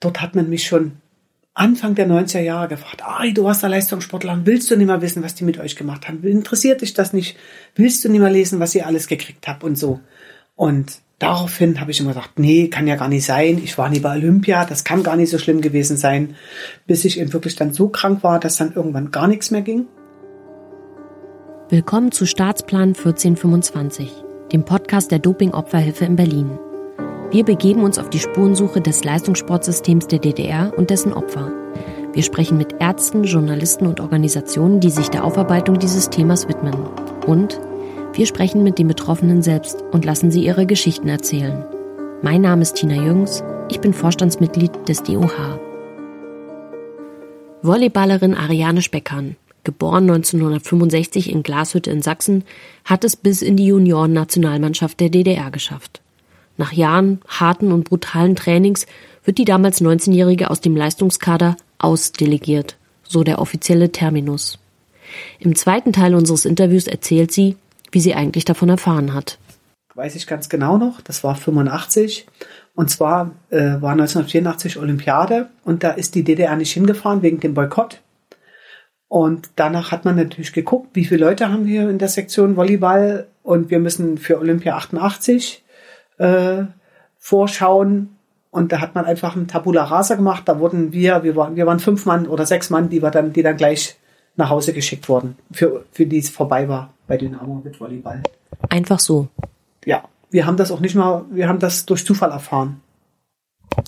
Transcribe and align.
dort 0.00 0.20
hat 0.20 0.34
man 0.34 0.48
mich 0.48 0.66
schon 0.66 0.92
Anfang 1.54 1.96
der 1.96 2.06
90er 2.06 2.40
Jahre 2.40 2.68
gefragt, 2.68 3.02
Ari, 3.02 3.34
du 3.34 3.42
warst 3.42 3.62
der 3.62 3.68
Leistungssportler, 3.70 4.42
willst 4.44 4.70
du 4.70 4.76
nicht 4.76 4.86
mehr 4.86 5.02
wissen, 5.02 5.24
was 5.24 5.34
die 5.34 5.44
mit 5.44 5.58
euch 5.58 5.74
gemacht 5.74 6.06
haben? 6.06 6.22
Interessiert 6.22 6.82
dich 6.82 6.94
das 6.94 7.12
nicht? 7.12 7.36
Willst 7.74 8.04
du 8.04 8.08
nicht 8.08 8.20
mehr 8.20 8.30
lesen, 8.30 8.60
was 8.60 8.76
ihr 8.76 8.86
alles 8.86 9.08
gekriegt 9.08 9.48
habt 9.48 9.64
und 9.64 9.76
so? 9.76 9.98
Und 10.54 11.00
daraufhin 11.18 11.80
habe 11.80 11.90
ich 11.90 11.98
immer 11.98 12.10
gesagt, 12.10 12.38
nee, 12.38 12.68
kann 12.68 12.86
ja 12.86 12.94
gar 12.94 13.08
nicht 13.08 13.26
sein. 13.26 13.58
Ich 13.58 13.76
war 13.76 13.88
nie 13.88 13.98
bei 13.98 14.14
Olympia, 14.14 14.64
das 14.64 14.84
kann 14.84 15.02
gar 15.02 15.16
nicht 15.16 15.30
so 15.30 15.38
schlimm 15.38 15.60
gewesen 15.60 15.96
sein, 15.96 16.36
bis 16.86 17.04
ich 17.04 17.18
eben 17.18 17.32
wirklich 17.32 17.56
dann 17.56 17.74
so 17.74 17.88
krank 17.88 18.22
war, 18.22 18.38
dass 18.38 18.56
dann 18.56 18.74
irgendwann 18.74 19.10
gar 19.10 19.26
nichts 19.26 19.50
mehr 19.50 19.62
ging. 19.62 19.86
Willkommen 21.70 22.12
zu 22.12 22.24
Staatsplan 22.24 22.90
1425, 22.90 24.12
dem 24.52 24.64
Podcast 24.64 25.10
der 25.10 25.18
Dopingopferhilfe 25.18 26.04
in 26.04 26.14
Berlin. 26.14 26.58
Wir 27.30 27.44
begeben 27.44 27.82
uns 27.84 27.98
auf 27.98 28.08
die 28.08 28.20
Spurensuche 28.20 28.80
des 28.80 29.04
Leistungssportsystems 29.04 30.06
der 30.06 30.18
DDR 30.18 30.72
und 30.78 30.88
dessen 30.88 31.12
Opfer. 31.12 31.52
Wir 32.14 32.22
sprechen 32.22 32.56
mit 32.56 32.76
Ärzten, 32.80 33.24
Journalisten 33.24 33.86
und 33.86 34.00
Organisationen, 34.00 34.80
die 34.80 34.88
sich 34.88 35.10
der 35.10 35.24
Aufarbeitung 35.24 35.78
dieses 35.78 36.08
Themas 36.08 36.48
widmen. 36.48 36.74
Und 37.26 37.60
wir 38.14 38.24
sprechen 38.24 38.62
mit 38.62 38.78
den 38.78 38.88
Betroffenen 38.88 39.42
selbst 39.42 39.84
und 39.92 40.06
lassen 40.06 40.30
sie 40.30 40.42
ihre 40.42 40.64
Geschichten 40.64 41.08
erzählen. 41.08 41.66
Mein 42.22 42.40
Name 42.40 42.62
ist 42.62 42.76
Tina 42.76 42.94
Jüngs, 42.94 43.44
ich 43.68 43.80
bin 43.80 43.92
Vorstandsmitglied 43.92 44.88
des 44.88 45.02
DOH. 45.02 45.60
Volleyballerin 47.60 48.34
Ariane 48.34 48.80
Speckern, 48.80 49.36
geboren 49.64 50.04
1965 50.04 51.30
in 51.30 51.42
Glashütte 51.42 51.90
in 51.90 52.00
Sachsen, 52.00 52.44
hat 52.86 53.04
es 53.04 53.16
bis 53.16 53.42
in 53.42 53.58
die 53.58 53.66
Junioren-Nationalmannschaft 53.66 54.98
der 54.98 55.10
DDR 55.10 55.50
geschafft. 55.50 56.00
Nach 56.58 56.72
Jahren 56.72 57.20
harten 57.26 57.72
und 57.72 57.84
brutalen 57.84 58.36
Trainings 58.36 58.86
wird 59.24 59.38
die 59.38 59.44
damals 59.44 59.80
19-Jährige 59.80 60.50
aus 60.50 60.60
dem 60.60 60.76
Leistungskader 60.76 61.56
ausdelegiert, 61.78 62.76
so 63.04 63.22
der 63.22 63.38
offizielle 63.38 63.92
Terminus. 63.92 64.58
Im 65.38 65.54
zweiten 65.54 65.92
Teil 65.92 66.14
unseres 66.14 66.44
Interviews 66.44 66.88
erzählt 66.88 67.32
sie, 67.32 67.56
wie 67.92 68.00
sie 68.00 68.14
eigentlich 68.14 68.44
davon 68.44 68.68
erfahren 68.68 69.14
hat. 69.14 69.38
Weiß 69.94 70.16
ich 70.16 70.26
ganz 70.26 70.48
genau 70.48 70.78
noch, 70.78 71.00
das 71.00 71.24
war 71.24 71.36
85 71.36 72.26
und 72.74 72.90
zwar 72.90 73.32
äh, 73.50 73.80
war 73.80 73.92
1984 73.92 74.78
Olympiade 74.78 75.48
und 75.64 75.84
da 75.84 75.90
ist 75.90 76.14
die 76.14 76.24
DDR 76.24 76.56
nicht 76.56 76.72
hingefahren 76.72 77.22
wegen 77.22 77.40
dem 77.40 77.54
Boykott. 77.54 78.00
Und 79.08 79.50
danach 79.56 79.90
hat 79.90 80.04
man 80.04 80.16
natürlich 80.16 80.52
geguckt, 80.52 80.90
wie 80.94 81.04
viele 81.04 81.24
Leute 81.24 81.50
haben 81.50 81.66
wir 81.66 81.88
in 81.88 81.98
der 81.98 82.08
Sektion 82.08 82.56
Volleyball 82.56 83.26
und 83.42 83.70
wir 83.70 83.78
müssen 83.78 84.18
für 84.18 84.38
Olympia 84.38 84.76
88 84.76 85.64
äh, 86.18 86.64
vorschauen. 87.18 88.16
Und 88.50 88.72
da 88.72 88.80
hat 88.80 88.94
man 88.94 89.04
einfach 89.04 89.36
ein 89.36 89.48
Tabula 89.48 89.84
Rasa 89.84 90.14
gemacht. 90.14 90.44
Da 90.46 90.58
wurden 90.58 90.92
wir, 90.92 91.22
wir 91.22 91.36
waren, 91.36 91.56
wir 91.56 91.66
waren 91.66 91.80
fünf 91.80 92.06
Mann 92.06 92.26
oder 92.26 92.46
sechs 92.46 92.70
Mann, 92.70 92.88
die 92.88 93.02
wir 93.02 93.10
dann, 93.10 93.32
die 93.32 93.42
dann 93.42 93.56
gleich 93.56 93.96
nach 94.36 94.50
Hause 94.50 94.72
geschickt 94.72 95.08
wurden, 95.08 95.36
für, 95.50 95.84
für 95.92 96.06
die 96.06 96.18
es 96.18 96.30
vorbei 96.30 96.68
war 96.68 96.94
bei 97.06 97.16
Dynamo 97.16 97.60
mit 97.64 97.80
Volleyball. 97.80 98.22
Einfach 98.68 99.00
so. 99.00 99.28
Ja, 99.84 100.04
wir 100.30 100.46
haben 100.46 100.56
das 100.56 100.70
auch 100.70 100.80
nicht 100.80 100.94
mal, 100.94 101.24
wir 101.30 101.48
haben 101.48 101.58
das 101.58 101.86
durch 101.86 102.06
Zufall 102.06 102.30
erfahren. 102.30 102.80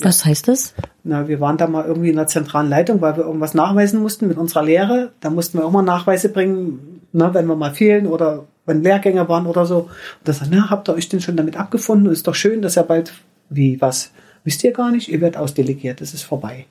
Was 0.03 0.25
heißt 0.25 0.48
das? 0.48 0.75
Na, 1.05 1.28
wir 1.28 1.41
waren 1.41 1.56
da 1.56 1.67
mal 1.67 1.84
irgendwie 1.84 2.11
in 2.11 2.17
der 2.17 2.27
zentralen 2.27 2.69
Leitung, 2.69 3.00
weil 3.00 3.17
wir 3.17 3.25
irgendwas 3.25 3.55
nachweisen 3.55 4.00
mussten 4.00 4.28
mit 4.28 4.39
unserer 4.39 4.62
Lehre. 4.62 5.12
Da 5.20 5.31
mussten 5.31 5.59
wir 5.59 5.65
auch 5.65 5.70
mal 5.70 5.83
Nachweise 5.83 6.28
bringen, 6.28 7.00
ne, 7.12 7.33
wenn 7.33 7.47
wir 7.47 7.56
mal 7.56 7.72
fehlen 7.72 8.06
oder 8.06 8.44
wenn 8.70 8.82
Lehrgänge 8.82 9.28
waren 9.28 9.46
oder 9.46 9.66
so. 9.66 9.78
Und 9.80 9.90
da 10.24 10.32
sagt, 10.32 10.50
na, 10.50 10.70
habt 10.70 10.88
ihr 10.88 10.94
euch 10.94 11.08
denn 11.08 11.20
schon 11.20 11.36
damit 11.36 11.56
abgefunden? 11.56 12.10
Ist 12.10 12.26
doch 12.26 12.34
schön, 12.34 12.62
dass 12.62 12.76
er 12.76 12.84
bald, 12.84 13.12
wie, 13.50 13.80
was? 13.80 14.12
Wisst 14.44 14.64
ihr 14.64 14.72
gar 14.72 14.90
nicht? 14.90 15.08
Ihr 15.08 15.20
werdet 15.20 15.36
ausdelegiert, 15.36 16.00
es 16.00 16.14
ist 16.14 16.22
vorbei. 16.22 16.66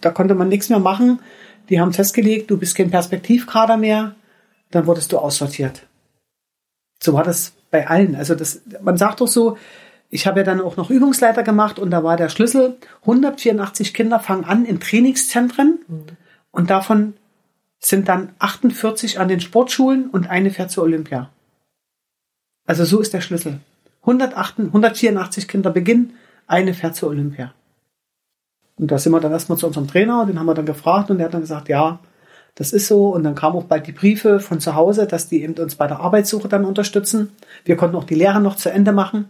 Da 0.00 0.10
konnte 0.10 0.34
man 0.34 0.48
nichts 0.48 0.70
mehr 0.70 0.78
machen. 0.78 1.20
Die 1.68 1.80
haben 1.80 1.92
festgelegt, 1.92 2.50
du 2.50 2.56
bist 2.56 2.76
kein 2.76 2.90
Perspektivkader 2.90 3.76
mehr. 3.76 4.14
Dann 4.70 4.86
wurdest 4.86 5.12
du 5.12 5.18
aussortiert. 5.18 5.82
So 7.02 7.12
war 7.12 7.24
das 7.24 7.52
bei 7.70 7.88
allen. 7.88 8.14
Also 8.14 8.34
das, 8.34 8.62
man 8.80 8.96
sagt 8.96 9.20
doch 9.20 9.28
so, 9.28 9.58
ich 10.10 10.26
habe 10.26 10.40
ja 10.40 10.44
dann 10.44 10.60
auch 10.60 10.76
noch 10.76 10.88
Übungsleiter 10.88 11.42
gemacht 11.42 11.78
und 11.78 11.90
da 11.90 12.02
war 12.02 12.16
der 12.16 12.30
Schlüssel, 12.30 12.76
184 13.02 13.92
Kinder 13.92 14.20
fangen 14.20 14.44
an 14.44 14.64
in 14.64 14.80
Trainingszentren 14.80 15.80
mhm. 15.86 16.04
und 16.50 16.70
davon 16.70 17.14
sind 17.78 18.08
dann 18.08 18.34
48 18.38 19.20
an 19.20 19.28
den 19.28 19.40
Sportschulen 19.40 20.10
und 20.10 20.28
eine 20.28 20.50
fährt 20.50 20.70
zur 20.70 20.84
Olympia. 20.84 21.30
Also 22.66 22.84
so 22.84 23.00
ist 23.00 23.14
der 23.14 23.20
Schlüssel. 23.20 23.60
108, 24.02 24.60
184 24.60 25.48
Kinder 25.48 25.70
beginnen, 25.70 26.14
eine 26.46 26.74
fährt 26.74 26.96
zur 26.96 27.10
Olympia. 27.10 27.54
Und 28.76 28.90
da 28.90 28.98
sind 28.98 29.12
wir 29.12 29.20
dann 29.20 29.32
erstmal 29.32 29.58
zu 29.58 29.66
unserem 29.66 29.88
Trainer 29.88 30.24
den 30.26 30.38
haben 30.38 30.46
wir 30.46 30.54
dann 30.54 30.66
gefragt 30.66 31.10
und 31.10 31.18
der 31.18 31.26
hat 31.26 31.34
dann 31.34 31.40
gesagt, 31.40 31.68
ja, 31.68 31.98
das 32.54 32.72
ist 32.72 32.88
so. 32.88 33.08
Und 33.08 33.24
dann 33.24 33.34
kamen 33.34 33.56
auch 33.56 33.64
bald 33.64 33.86
die 33.86 33.92
Briefe 33.92 34.40
von 34.40 34.60
zu 34.60 34.74
Hause, 34.74 35.06
dass 35.06 35.28
die 35.28 35.42
eben 35.42 35.54
uns 35.54 35.76
bei 35.76 35.86
der 35.86 36.00
Arbeitssuche 36.00 36.48
dann 36.48 36.64
unterstützen. 36.64 37.30
Wir 37.64 37.76
konnten 37.76 37.96
auch 37.96 38.04
die 38.04 38.14
Lehre 38.14 38.40
noch 38.40 38.56
zu 38.56 38.70
Ende 38.70 38.92
machen. 38.92 39.26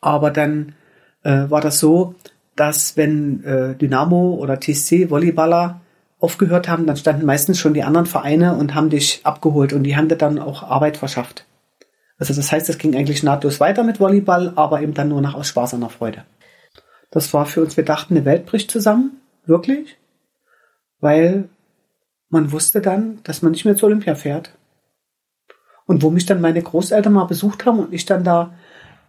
Aber 0.00 0.30
dann 0.30 0.74
äh, 1.22 1.50
war 1.50 1.60
das 1.60 1.78
so, 1.78 2.14
dass 2.56 2.96
wenn 2.96 3.44
äh, 3.44 3.74
Dynamo 3.74 4.34
oder 4.34 4.58
TSC 4.60 5.10
Volleyballer 5.10 5.80
aufgehört 6.20 6.68
haben, 6.68 6.86
dann 6.86 6.96
standen 6.96 7.26
meistens 7.26 7.58
schon 7.58 7.74
die 7.74 7.84
anderen 7.84 8.06
Vereine 8.06 8.56
und 8.56 8.74
haben 8.74 8.90
dich 8.90 9.20
abgeholt 9.24 9.72
und 9.72 9.84
die 9.84 9.96
haben 9.96 10.08
dir 10.08 10.16
dann 10.16 10.38
auch 10.38 10.62
Arbeit 10.62 10.96
verschafft. 10.96 11.44
Also 12.18 12.34
das 12.34 12.50
heißt, 12.50 12.68
es 12.68 12.78
ging 12.78 12.96
eigentlich 12.96 13.22
nahtlos 13.22 13.60
weiter 13.60 13.84
mit 13.84 14.00
Volleyball, 14.00 14.52
aber 14.56 14.82
eben 14.82 14.94
dann 14.94 15.08
nur 15.08 15.20
noch 15.20 15.34
aus 15.34 15.48
Spaß 15.48 15.74
und 15.74 15.88
Freude. 15.90 16.24
Das 17.10 17.32
war 17.32 17.46
für 17.46 17.62
uns, 17.62 17.76
wir 17.76 17.84
dachten, 17.84 18.16
eine 18.16 18.24
Welt 18.24 18.46
bricht 18.46 18.70
zusammen, 18.70 19.20
wirklich, 19.46 19.96
weil 21.00 21.48
man 22.28 22.52
wusste 22.52 22.80
dann, 22.80 23.20
dass 23.22 23.42
man 23.42 23.52
nicht 23.52 23.64
mehr 23.64 23.76
zur 23.76 23.88
Olympia 23.88 24.14
fährt. 24.14 24.54
Und 25.86 26.02
wo 26.02 26.10
mich 26.10 26.26
dann 26.26 26.42
meine 26.42 26.60
Großeltern 26.60 27.12
mal 27.12 27.24
besucht 27.24 27.64
haben 27.64 27.78
und 27.78 27.94
ich 27.94 28.04
dann 28.04 28.24
da 28.24 28.52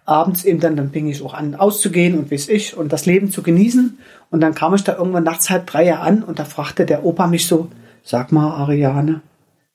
abends 0.10 0.44
eben 0.44 0.60
dann, 0.60 0.76
dann 0.76 0.92
fing 0.92 1.08
ich 1.08 1.22
auch 1.22 1.34
an 1.34 1.56
auszugehen 1.56 2.18
und 2.18 2.32
weiß 2.32 2.50
ich 2.50 2.76
und 2.76 2.92
das 2.92 3.06
Leben 3.06 3.32
zu 3.32 3.44
genießen. 3.44 3.98
Und 4.32 4.42
dann 4.42 4.56
kam 4.56 4.74
ich 4.74 4.84
da 4.84 4.98
irgendwann 4.98 5.24
nachts 5.24 5.50
halb 5.50 5.68
drei 5.68 5.94
an 5.96 6.24
und 6.24 6.40
da 6.40 6.46
fragte 6.46 6.86
der 6.86 7.06
Opa 7.06 7.28
mich 7.28 7.48
so, 7.48 7.70
sag 8.04 8.32
mal, 8.32 8.52
Ariane, 8.52 9.22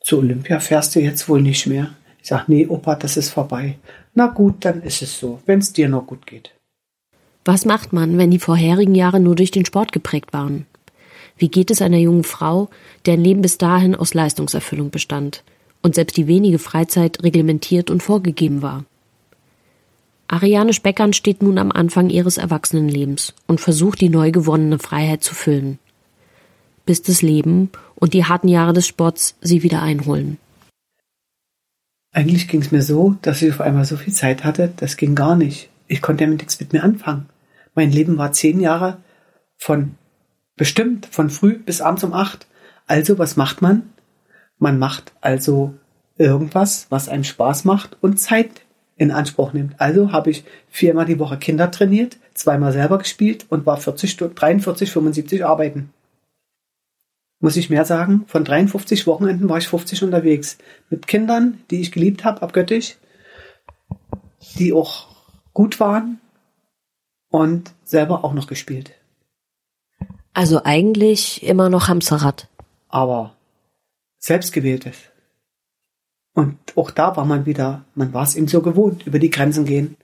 zu 0.00 0.18
Olympia 0.18 0.60
fährst 0.60 0.94
du 0.94 1.00
jetzt 1.00 1.28
wohl 1.28 1.40
nicht 1.40 1.66
mehr? 1.66 1.90
Ich 2.20 2.28
sag, 2.28 2.48
nee, 2.48 2.66
Opa, 2.66 2.96
das 2.96 3.16
ist 3.16 3.30
vorbei. 3.30 3.78
Na 4.14 4.26
gut, 4.26 4.64
dann 4.64 4.82
ist 4.82 5.02
es 5.02 5.18
so, 5.18 5.40
wenn 5.46 5.60
es 5.60 5.72
dir 5.72 5.88
noch 5.88 6.06
gut 6.06 6.26
geht. 6.26 6.50
Was 7.44 7.64
macht 7.64 7.92
man, 7.92 8.16
wenn 8.16 8.30
die 8.30 8.38
vorherigen 8.38 8.94
Jahre 8.94 9.20
nur 9.20 9.34
durch 9.34 9.50
den 9.50 9.66
Sport 9.66 9.92
geprägt 9.92 10.32
waren? 10.32 10.66
Wie 11.36 11.48
geht 11.48 11.70
es 11.70 11.82
einer 11.82 11.98
jungen 11.98 12.24
Frau, 12.24 12.70
deren 13.06 13.20
Leben 13.20 13.42
bis 13.42 13.58
dahin 13.58 13.94
aus 13.94 14.14
Leistungserfüllung 14.14 14.90
bestand 14.90 15.42
und 15.82 15.94
selbst 15.94 16.16
die 16.16 16.26
wenige 16.26 16.58
Freizeit 16.58 17.22
reglementiert 17.22 17.90
und 17.90 18.02
vorgegeben 18.02 18.62
war? 18.62 18.84
Ariane 20.34 20.72
Speckern 20.72 21.12
steht 21.12 21.44
nun 21.44 21.58
am 21.58 21.70
Anfang 21.70 22.10
ihres 22.10 22.38
Erwachsenenlebens 22.38 23.34
und 23.46 23.60
versucht, 23.60 24.00
die 24.00 24.08
neu 24.08 24.32
gewonnene 24.32 24.80
Freiheit 24.80 25.22
zu 25.22 25.32
füllen. 25.32 25.78
Bis 26.84 27.02
das 27.02 27.22
Leben 27.22 27.70
und 27.94 28.14
die 28.14 28.24
harten 28.24 28.48
Jahre 28.48 28.72
des 28.72 28.84
Sports 28.84 29.36
sie 29.40 29.62
wieder 29.62 29.80
einholen. 29.80 30.38
Eigentlich 32.10 32.48
ging 32.48 32.62
es 32.62 32.72
mir 32.72 32.82
so, 32.82 33.14
dass 33.22 33.42
ich 33.42 33.52
auf 33.52 33.60
einmal 33.60 33.84
so 33.84 33.96
viel 33.96 34.12
Zeit 34.12 34.42
hatte, 34.42 34.72
das 34.76 34.96
ging 34.96 35.14
gar 35.14 35.36
nicht. 35.36 35.68
Ich 35.86 36.02
konnte 36.02 36.24
damit 36.24 36.40
nichts 36.40 36.58
mit 36.58 36.72
mir 36.72 36.82
anfangen. 36.82 37.26
Mein 37.76 37.92
Leben 37.92 38.18
war 38.18 38.32
zehn 38.32 38.58
Jahre 38.58 38.96
von 39.56 39.94
bestimmt 40.56 41.06
von 41.06 41.30
früh 41.30 41.58
bis 41.58 41.80
abends 41.80 42.02
um 42.02 42.12
acht. 42.12 42.48
Also 42.88 43.18
was 43.18 43.36
macht 43.36 43.62
man? 43.62 43.88
Man 44.58 44.80
macht 44.80 45.12
also 45.20 45.74
irgendwas, 46.18 46.88
was 46.90 47.08
einem 47.08 47.22
Spaß 47.22 47.64
macht 47.64 47.96
und 48.00 48.18
Zeit 48.18 48.63
in 48.97 49.10
Anspruch 49.10 49.53
nimmt. 49.53 49.81
Also 49.81 50.12
habe 50.12 50.31
ich 50.31 50.44
viermal 50.69 51.06
die 51.06 51.19
Woche 51.19 51.37
Kinder 51.38 51.71
trainiert, 51.71 52.16
zweimal 52.34 52.72
selber 52.72 52.99
gespielt 52.99 53.47
und 53.49 53.66
war 53.66 53.77
40 53.77 54.10
Stunden, 54.10 54.34
43, 54.34 54.91
75 54.91 55.44
arbeiten. 55.44 55.93
Muss 57.41 57.56
ich 57.56 57.70
mehr 57.70 57.85
sagen? 57.85 58.25
Von 58.26 58.44
53 58.44 59.06
Wochenenden 59.06 59.49
war 59.49 59.58
ich 59.58 59.69
50 59.69 60.02
unterwegs. 60.02 60.58
Mit 60.88 61.06
Kindern, 61.06 61.61
die 61.70 61.81
ich 61.81 61.93
geliebt 61.93 62.25
habe, 62.25 62.41
abgöttisch, 62.43 62.96
die 64.58 64.73
auch 64.73 65.08
gut 65.52 65.81
waren 65.81 66.20
und 67.31 67.73
selber 67.85 68.25
auch 68.25 68.32
noch 68.32 68.47
gespielt. 68.47 68.93
Also 70.32 70.62
eigentlich 70.64 71.43
immer 71.43 71.69
noch 71.69 71.88
Hamsterrad. 71.88 72.49
Aber 72.88 73.37
selbstgewähltes. 74.19 74.97
Und 76.34 76.56
auch 76.75 76.90
da 76.90 77.16
war 77.16 77.25
man 77.25 77.46
wieder, 77.46 77.84
man 77.94 78.12
war 78.12 78.25
es 78.25 78.36
ihm 78.36 78.48
so 78.48 78.60
gewohnt, 78.60 79.06
über 79.06 79.19
die 79.19 79.31
Grenzen 79.31 79.64
gehen. 79.64 79.96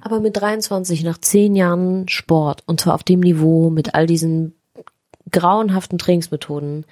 Aber 0.00 0.20
mit 0.20 0.36
23, 0.36 1.02
nach 1.04 1.18
zehn 1.18 1.56
Jahren 1.56 2.08
Sport, 2.08 2.62
und 2.66 2.80
zwar 2.80 2.94
auf 2.94 3.02
dem 3.02 3.20
Niveau, 3.20 3.70
mit 3.70 3.94
all 3.94 4.06
diesen 4.06 4.54
grauenhaften 5.30 5.98
Trainingsmethoden, 5.98 6.84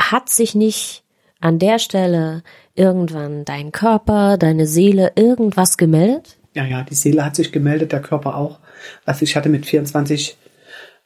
hat 0.00 0.28
sich 0.28 0.54
nicht 0.54 1.04
an 1.40 1.58
der 1.58 1.78
Stelle 1.78 2.42
irgendwann 2.74 3.44
dein 3.44 3.70
Körper, 3.70 4.38
deine 4.38 4.66
Seele 4.66 5.12
irgendwas 5.14 5.76
gemeldet? 5.76 6.38
Ja, 6.54 6.64
ja, 6.64 6.82
die 6.82 6.94
Seele 6.94 7.24
hat 7.24 7.36
sich 7.36 7.52
gemeldet, 7.52 7.92
der 7.92 8.02
Körper 8.02 8.36
auch. 8.36 8.58
Also 9.04 9.22
ich 9.22 9.36
hatte 9.36 9.48
mit 9.48 9.66
24 9.66 10.36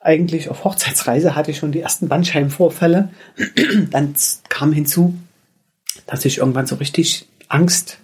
eigentlich 0.00 0.49
auf 0.49 0.64
Hochzeitsreise 0.64 1.37
hatte 1.37 1.52
ich 1.52 1.58
schon 1.58 1.73
die 1.73 1.81
ersten 1.81 2.08
Bandscheibenvorfälle. 2.08 3.11
Dann 3.90 4.14
kam 4.49 4.73
hinzu, 4.73 5.14
dass 6.06 6.25
ich 6.25 6.39
irgendwann 6.39 6.67
so 6.67 6.77
richtig 6.77 7.29
Angst, 7.49 7.99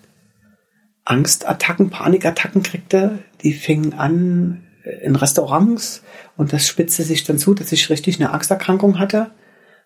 Angstattacken, 1.04 1.90
Panikattacken 1.90 2.62
kriegte. 2.62 3.20
Die 3.42 3.52
fingen 3.52 3.94
an 3.94 4.64
in 5.02 5.16
Restaurants 5.16 6.02
und 6.36 6.52
das 6.52 6.66
spitzte 6.66 7.02
sich 7.02 7.24
dann 7.24 7.38
zu, 7.38 7.54
dass 7.54 7.72
ich 7.72 7.90
richtig 7.90 8.20
eine 8.20 8.30
Angsterkrankung 8.30 8.98
hatte, 8.98 9.30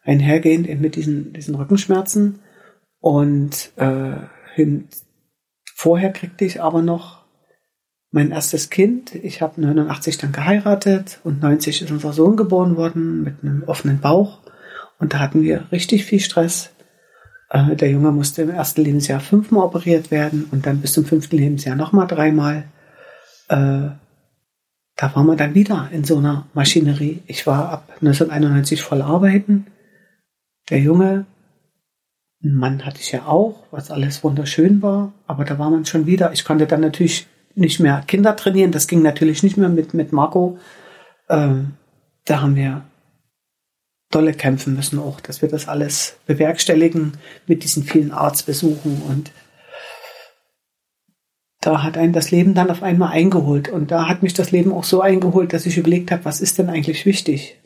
einhergehend 0.03 0.81
mit 0.81 0.97
diesen, 0.97 1.33
diesen 1.33 1.55
Rückenschmerzen. 1.55 2.41
Und 3.01 3.73
äh, 3.77 4.15
hin, 4.55 4.89
vorher 5.75 6.13
kriegte 6.13 6.45
ich 6.45 6.63
aber 6.63 6.83
noch 6.83 7.23
mein 8.11 8.31
erstes 8.31 8.71
Kind. 8.71 9.15
Ich 9.15 9.41
habe 9.41 9.61
89 9.61 10.19
dann 10.19 10.33
geheiratet 10.33 11.21
und 11.25 11.41
90 11.41 11.83
ist 11.83 11.91
unser 11.91 12.13
Sohn 12.13 12.37
geboren 12.37 12.77
worden 12.77 13.23
mit 13.23 13.43
einem 13.43 13.65
offenen 13.65 14.01
Bauch. 14.01 14.41
Und 14.99 15.15
da 15.15 15.19
hatten 15.19 15.43
wir 15.43 15.67
richtig 15.73 16.05
viel 16.05 16.21
Stress. 16.21 16.71
Äh, 17.53 17.77
der 17.77 17.91
Junge 17.91 18.13
musste 18.13 18.43
im 18.43 18.51
ersten 18.51 18.83
Lebensjahr 18.83 19.21
fünfmal 19.21 19.65
operiert 19.65 20.11
werden 20.11 20.47
und 20.51 20.65
dann 20.65 20.81
bis 20.81 20.95
zum 20.95 21.05
fünften 21.05 21.37
Lebensjahr 21.37 21.77
nochmal 21.77 22.07
dreimal. 22.07 22.65
Äh, 23.49 23.91
da 24.97 25.15
waren 25.15 25.27
wir 25.27 25.37
dann 25.37 25.55
wieder 25.55 25.89
in 25.93 26.05
so 26.05 26.17
einer 26.17 26.47
Maschinerie. 26.55 27.23
Ich 27.27 27.47
war 27.47 27.69
ab 27.69 27.89
1991 28.01 28.83
voll 28.83 29.03
arbeiten. 29.03 29.67
Der 30.71 30.79
Junge, 30.79 31.27
einen 32.43 32.55
Mann 32.55 32.87
hatte 32.87 33.01
ich 33.01 33.13
ja 33.13 33.27
auch, 33.27 33.67
was 33.71 33.91
alles 33.91 34.25
wunderschön 34.25 34.81
war, 34.81 35.13
aber 35.27 35.45
da 35.45 35.59
war 35.59 35.71
man 35.71 35.85
schon 35.85 36.07
wieder. 36.07 36.33
Ich 36.33 36.45
konnte 36.45 36.67
dann 36.67 36.81
natürlich 36.81 37.27
nicht 37.55 37.81
mehr 37.81 38.03
Kinder 38.07 38.35
trainieren. 38.35 38.73
Das 38.73 38.87
ging 38.87 39.03
natürlich 39.03 39.43
nicht 39.43 39.59
mehr 39.59 39.69
mit, 39.69 39.93
mit 39.93 40.13
Marco. 40.13 40.59
Ähm, 41.29 41.75
da 42.25 42.41
haben 42.41 42.57
wir 42.57 42.83
dolle 44.15 44.35
kämpfen 44.35 44.77
müssen 44.77 44.99
auch, 44.99 45.21
dass 45.21 45.43
wir 45.43 45.49
das 45.49 45.67
alles 45.67 46.17
bewerkstelligen 46.27 47.15
mit 47.47 47.65
diesen 47.65 47.83
vielen 47.83 48.13
Arztbesuchen 48.13 49.03
und 49.09 49.33
da 51.61 51.85
hat 51.85 51.97
einen 51.97 52.13
das 52.13 52.33
Leben 52.33 52.55
dann 52.55 52.71
auf 52.71 52.83
einmal 52.83 53.13
eingeholt 53.13 53.69
und 53.69 53.91
da 53.91 54.09
hat 54.09 54.23
mich 54.23 54.35
das 54.35 54.51
Leben 54.51 54.73
auch 54.73 54.85
so 54.85 55.01
eingeholt, 55.01 55.53
dass 55.53 55.65
ich 55.65 55.79
überlegt 55.79 56.11
habe, 56.11 56.25
was 56.25 56.41
ist 56.41 56.59
denn 56.59 56.69
eigentlich 56.69 57.07
wichtig? 57.07 57.57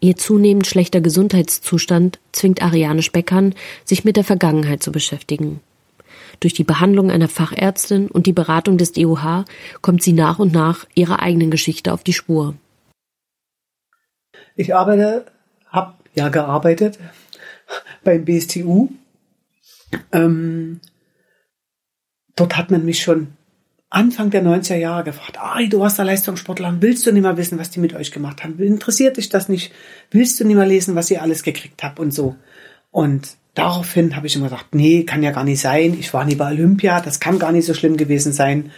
Ihr 0.00 0.16
zunehmend 0.16 0.66
schlechter 0.66 1.00
Gesundheitszustand 1.00 2.18
zwingt 2.32 2.62
Ariane 2.62 3.02
Speckern, 3.02 3.54
sich 3.84 4.04
mit 4.04 4.16
der 4.16 4.24
Vergangenheit 4.24 4.82
zu 4.82 4.92
beschäftigen. 4.92 5.60
Durch 6.40 6.52
die 6.52 6.64
Behandlung 6.64 7.10
einer 7.10 7.28
Fachärztin 7.28 8.08
und 8.08 8.26
die 8.26 8.32
Beratung 8.32 8.78
des 8.78 8.92
DOH 8.92 9.44
kommt 9.80 10.02
sie 10.02 10.12
nach 10.12 10.38
und 10.38 10.52
nach 10.52 10.86
ihrer 10.94 11.20
eigenen 11.20 11.50
Geschichte 11.50 11.92
auf 11.92 12.02
die 12.02 12.12
Spur. 12.12 12.54
Ich 14.54 14.74
arbeite, 14.74 15.26
habe 15.68 15.94
ja 16.14 16.28
gearbeitet 16.28 16.98
beim 18.04 18.24
BSTU. 18.24 18.88
Ähm, 20.12 20.80
dort 22.34 22.56
hat 22.56 22.70
man 22.70 22.84
mich 22.84 23.02
schon 23.02 23.36
Anfang 23.88 24.30
der 24.30 24.42
90er 24.42 24.76
Jahre 24.76 25.04
gefragt, 25.04 25.38
Ari, 25.38 25.68
du 25.68 25.80
warst 25.80 25.98
der 25.98 26.04
Leistungssportler, 26.04 26.76
willst 26.80 27.06
du 27.06 27.12
nicht 27.12 27.22
mal 27.22 27.36
wissen, 27.36 27.58
was 27.58 27.70
die 27.70 27.80
mit 27.80 27.94
euch 27.94 28.10
gemacht 28.10 28.42
haben? 28.42 28.58
Interessiert 28.58 29.16
dich 29.16 29.28
das 29.28 29.48
nicht? 29.48 29.72
Willst 30.10 30.40
du 30.40 30.44
nicht 30.44 30.56
mal 30.56 30.66
lesen, 30.66 30.96
was 30.96 31.10
ihr 31.10 31.22
alles 31.22 31.42
gekriegt 31.42 31.82
habt 31.82 32.00
und 32.00 32.12
so? 32.12 32.34
Und 32.90 33.36
daraufhin 33.54 34.16
habe 34.16 34.26
ich 34.26 34.34
immer 34.34 34.48
gesagt, 34.48 34.74
nee, 34.74 35.04
kann 35.04 35.22
ja 35.22 35.30
gar 35.30 35.44
nicht 35.44 35.60
sein. 35.60 35.96
Ich 35.98 36.12
war 36.12 36.24
nie 36.24 36.34
bei 36.34 36.50
Olympia, 36.50 37.00
das 37.00 37.20
kann 37.20 37.38
gar 37.38 37.52
nicht 37.52 37.64
so 37.64 37.74
schlimm 37.74 37.96
gewesen 37.96 38.32
sein, 38.32 38.72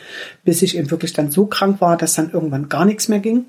bis 0.45 0.61
ich 0.63 0.77
eben 0.77 0.91
wirklich 0.91 1.15
dann 1.15 1.31
so 1.31 1.47
krank 1.47 1.81
war, 1.81 1.97
dass 1.97 2.15
dann 2.15 2.31
irgendwann 2.31 2.69
gar 2.69 2.85
nichts 2.85 3.09
mehr 3.09 3.21
ging. 3.21 3.47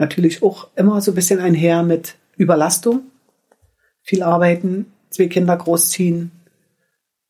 Natürlich 0.00 0.42
auch 0.42 0.68
immer 0.76 1.02
so 1.02 1.12
ein 1.12 1.14
bisschen 1.14 1.40
einher 1.40 1.82
mit 1.82 2.14
Überlastung, 2.38 3.02
viel 4.00 4.22
arbeiten, 4.22 4.86
zwei 5.10 5.26
Kinder 5.26 5.54
großziehen, 5.54 6.30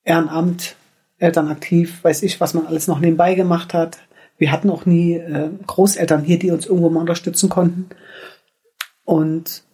Ehrenamt, 0.04 0.76
Eltern 1.18 1.48
aktiv, 1.48 1.98
weiß 2.04 2.22
ich, 2.22 2.40
was 2.40 2.54
man 2.54 2.68
alles 2.68 2.86
noch 2.86 3.00
nebenbei 3.00 3.34
gemacht 3.34 3.74
hat. 3.74 3.98
Wir 4.38 4.52
hatten 4.52 4.70
auch 4.70 4.86
nie 4.86 5.14
äh, 5.14 5.50
Großeltern 5.66 6.22
hier, 6.22 6.38
die 6.38 6.52
uns 6.52 6.64
irgendwo 6.64 6.90
mal 6.90 7.00
unterstützen 7.00 7.48
konnten. 7.48 7.88
Und 9.02 9.64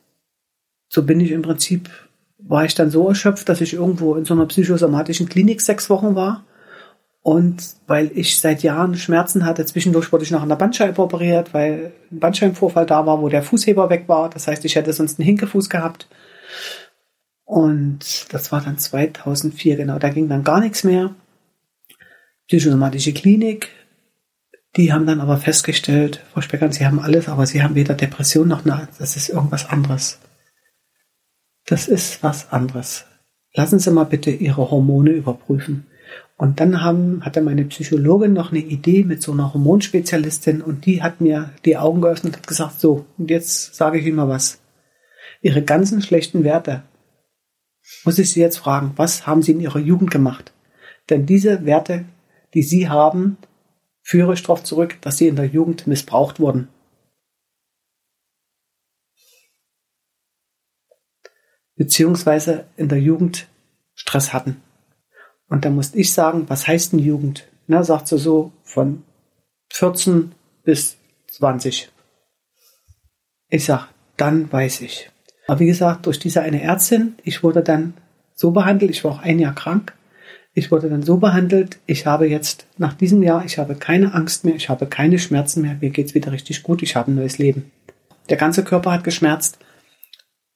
so 0.89 1.03
bin 1.03 1.21
ich 1.21 1.33
im 1.33 1.43
Prinzip 1.43 1.91
war 2.39 2.65
ich 2.65 2.75
dann 2.75 2.91
so 2.91 3.09
erschöpft, 3.09 3.51
dass 3.51 3.61
ich 3.61 3.75
irgendwo 3.75 4.15
in 4.15 4.25
so 4.25 4.33
einer 4.33 4.47
psychosomatischen 4.47 5.29
Klinik 5.29 5.61
sechs 5.61 5.91
Wochen 5.91 6.15
war. 6.15 6.47
Und 7.26 7.75
weil 7.88 8.12
ich 8.14 8.38
seit 8.38 8.62
Jahren 8.62 8.94
Schmerzen 8.94 9.44
hatte, 9.44 9.67
zwischendurch 9.67 10.12
wurde 10.12 10.23
ich 10.23 10.31
noch 10.31 10.43
an 10.43 10.49
der 10.49 10.55
Bandscheibe 10.55 11.02
operiert, 11.02 11.52
weil 11.52 11.93
ein 12.12 12.20
Bandscheibenvorfall 12.20 12.87
da 12.87 13.05
war, 13.05 13.20
wo 13.20 13.28
der 13.28 13.43
Fußheber 13.43 13.90
weg 13.90 14.05
war. 14.06 14.31
Das 14.31 14.46
heißt, 14.46 14.64
ich 14.64 14.76
hätte 14.76 14.93
sonst 14.93 15.19
einen 15.19 15.26
Hinkefuß 15.26 15.69
gehabt. 15.69 16.08
Und 17.43 18.32
das 18.32 18.52
war 18.52 18.61
dann 18.61 18.78
2004, 18.78 19.75
genau. 19.75 19.99
Da 19.99 20.11
ging 20.11 20.28
dann 20.28 20.44
gar 20.44 20.61
nichts 20.61 20.84
mehr. 20.84 21.17
Psychosomatische 22.46 23.12
Klinik. 23.12 23.70
Die 24.76 24.93
haben 24.93 25.06
dann 25.06 25.20
aber 25.20 25.38
festgestellt, 25.38 26.23
Frau 26.32 26.43
Speckern, 26.43 26.70
Sie 26.70 26.87
haben 26.87 27.00
alles, 27.00 27.28
aber 27.28 27.44
Sie 27.46 27.61
haben 27.61 27.75
weder 27.75 27.94
Depression 27.94 28.46
noch 28.46 28.64
eine, 28.64 28.87
das 29.00 29.17
ist 29.17 29.31
irgendwas 29.31 29.69
anderes. 29.69 30.20
Das 31.64 31.88
ist 31.88 32.23
was 32.23 32.52
anderes. 32.52 33.05
Lassen 33.52 33.81
Sie 33.81 33.90
mal 33.90 34.05
bitte 34.05 34.31
Ihre 34.31 34.70
Hormone 34.70 35.11
überprüfen. 35.11 35.87
Und 36.37 36.61
dann 36.61 36.83
haben, 36.83 37.25
hatte 37.25 37.41
meine 37.41 37.65
Psychologin 37.65 38.35
noch 38.35 38.50
eine 38.53 38.61
Idee 38.61 39.05
mit 39.05 39.23
so 39.23 39.33
einer 39.33 39.55
Hormonspezialistin 39.55 40.61
und 40.61 40.85
die 40.85 41.03
hat 41.03 41.21
mir 41.21 41.50
die 41.65 41.79
Augen 41.79 42.03
geöffnet 42.03 42.35
und 42.35 42.38
hat 42.38 42.47
gesagt, 42.47 42.81
so, 42.81 43.06
und 43.17 43.31
jetzt 43.31 43.75
sage 43.75 43.99
ich 43.99 44.06
Ihnen 44.06 44.17
mal 44.17 44.29
was. 44.29 44.61
Ihre 45.41 45.62
ganzen 45.62 46.03
schlechten 46.03 46.44
Werte, 46.44 46.83
muss 48.05 48.19
ich 48.19 48.31
Sie 48.31 48.41
jetzt 48.41 48.59
fragen, 48.59 48.93
was 48.97 49.27
haben 49.27 49.43
Sie 49.43 49.53
in 49.53 49.61
Ihrer 49.61 49.79
Jugend 49.79 50.11
gemacht? 50.11 50.53
Denn 51.09 51.25
diese 51.25 51.65
Werte, 51.65 52.05
die 52.53 52.62
Sie 52.62 52.88
haben, 52.88 53.38
führe 54.03 54.35
ich 54.35 54.43
darauf 54.43 54.62
zurück, 54.62 54.99
dass 55.00 55.17
Sie 55.17 55.29
in 55.29 55.37
der 55.37 55.47
Jugend 55.47 55.87
missbraucht 55.87 56.38
wurden. 56.38 56.69
beziehungsweise 61.77 62.67
in 62.77 62.88
der 62.88 63.00
Jugend 63.00 63.49
Stress 63.94 64.33
hatten. 64.33 64.62
Und 65.49 65.65
da 65.65 65.71
musste 65.71 65.99
ich 65.99 66.13
sagen, 66.13 66.45
was 66.49 66.67
heißt 66.67 66.93
denn 66.93 66.99
Jugend? 66.99 67.47
Na, 67.67 67.83
sagt 67.83 68.09
sie 68.09 68.19
so 68.19 68.53
von 68.63 69.03
14 69.73 70.33
bis 70.65 70.97
20. 71.29 71.91
Ich 73.49 73.65
sag, 73.65 73.89
dann 74.17 74.50
weiß 74.50 74.81
ich. 74.81 75.11
Aber 75.47 75.61
wie 75.61 75.67
gesagt, 75.67 76.07
durch 76.07 76.19
diese 76.19 76.43
eine 76.43 76.62
Ärztin, 76.62 77.15
ich 77.23 77.43
wurde 77.43 77.62
dann 77.62 77.95
so 78.35 78.50
behandelt, 78.50 78.91
ich 78.91 79.05
war 79.05 79.12
auch 79.12 79.23
ein 79.23 79.38
Jahr 79.38 79.55
krank, 79.55 79.95
ich 80.55 80.71
wurde 80.71 80.88
dann 80.88 81.03
so 81.03 81.19
behandelt, 81.19 81.79
ich 81.87 82.07
habe 82.07 82.29
jetzt 82.29 82.67
nach 82.79 82.95
diesem 82.95 83.23
Jahr, 83.23 83.45
ich 83.45 83.59
habe 83.59 83.75
keine 83.76 84.15
Angst 84.15 84.45
mehr, 84.45 84.55
ich 84.55 84.69
habe 84.69 84.87
keine 84.87 85.19
Schmerzen 85.19 85.62
mehr, 85.62 85.76
mir 85.81 85.91
geht's 85.91 86.15
wieder 86.15 86.33
richtig 86.33 86.62
gut, 86.62 86.83
ich 86.83 86.97
habe 86.97 87.11
ein 87.11 87.15
neues 87.15 87.38
Leben. 87.38 87.71
Der 88.31 88.37
ganze 88.37 88.65
Körper 88.65 88.93
hat 88.93 89.05
geschmerzt, 89.05 89.59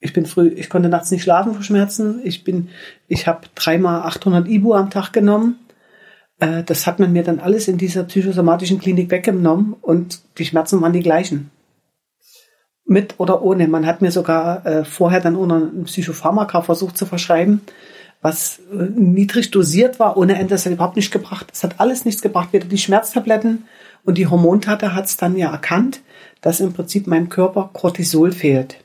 ich 0.00 0.14
bin 0.14 0.24
früh, 0.24 0.48
ich 0.48 0.70
konnte 0.70 0.88
nachts 0.88 1.10
nicht 1.10 1.22
schlafen 1.22 1.52
vor 1.52 1.62
Schmerzen. 1.62 2.20
Ich 2.24 2.42
bin, 2.42 2.68
ich 3.06 3.26
habe 3.26 3.46
dreimal 3.54 4.02
800 4.02 4.48
Ibu 4.48 4.74
am 4.74 4.90
Tag 4.90 5.12
genommen. 5.12 5.58
Äh, 6.40 6.64
das 6.64 6.86
hat 6.86 6.98
man 6.98 7.12
mir 7.12 7.22
dann 7.22 7.38
alles 7.38 7.68
in 7.68 7.76
dieser 7.76 8.04
psychosomatischen 8.04 8.80
Klinik 8.80 9.10
weggenommen 9.10 9.74
und 9.80 10.20
die 10.38 10.46
Schmerzen 10.46 10.80
waren 10.80 10.94
die 10.94 11.02
gleichen. 11.02 11.50
Mit 12.86 13.14
oder 13.18 13.42
ohne. 13.42 13.68
Man 13.68 13.86
hat 13.86 14.00
mir 14.00 14.10
sogar 14.10 14.64
äh, 14.66 14.84
vorher 14.84 15.20
dann 15.20 15.36
ohne 15.36 15.56
ein 15.56 15.84
Psychopharmaka 15.84 16.62
versucht 16.62 16.96
zu 16.96 17.04
verschreiben, 17.04 17.60
was 18.22 18.60
äh, 18.72 18.88
niedrig 18.96 19.50
dosiert 19.50 20.00
war, 20.00 20.16
ohne 20.16 20.36
Ende. 20.36 20.54
Das 20.54 20.64
hat 20.64 20.72
überhaupt 20.72 20.96
nicht 20.96 21.12
gebracht. 21.12 21.50
Es 21.52 21.62
hat 21.62 21.78
alles 21.78 22.06
nichts 22.06 22.22
gebracht. 22.22 22.48
Weder 22.52 22.66
die 22.66 22.78
Schmerztabletten 22.78 23.64
und 24.04 24.16
die 24.16 24.26
Hormontate 24.26 24.94
hat 24.94 25.04
es 25.04 25.18
dann 25.18 25.36
ja 25.36 25.52
erkannt, 25.52 26.00
dass 26.40 26.60
im 26.60 26.72
Prinzip 26.72 27.06
meinem 27.06 27.28
Körper 27.28 27.68
Cortisol 27.74 28.32
fehlt 28.32 28.78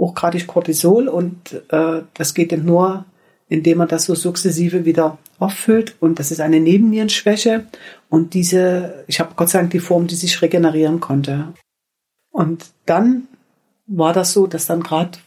hochgradig 0.00 0.46
Cortisol 0.46 1.06
und 1.06 1.62
äh, 1.68 2.02
das 2.14 2.34
geht 2.34 2.50
dann 2.50 2.64
nur, 2.64 3.04
indem 3.48 3.78
man 3.78 3.88
das 3.88 4.06
so 4.06 4.14
sukzessive 4.14 4.84
wieder 4.84 5.18
auffüllt 5.38 5.94
und 6.00 6.18
das 6.18 6.30
ist 6.30 6.40
eine 6.40 6.58
Nebennierenschwäche 6.58 7.66
und 8.08 8.34
diese, 8.34 9.04
ich 9.06 9.20
habe 9.20 9.34
Gott 9.36 9.50
sei 9.50 9.60
Dank 9.60 9.70
die 9.70 9.78
Form, 9.78 10.06
die 10.06 10.14
sich 10.14 10.40
regenerieren 10.40 11.00
konnte. 11.00 11.52
Und 12.30 12.66
dann 12.86 13.28
war 13.86 14.12
das 14.12 14.32
so, 14.32 14.46
dass 14.46 14.66
dann 14.66 14.82
gerade 14.82 15.18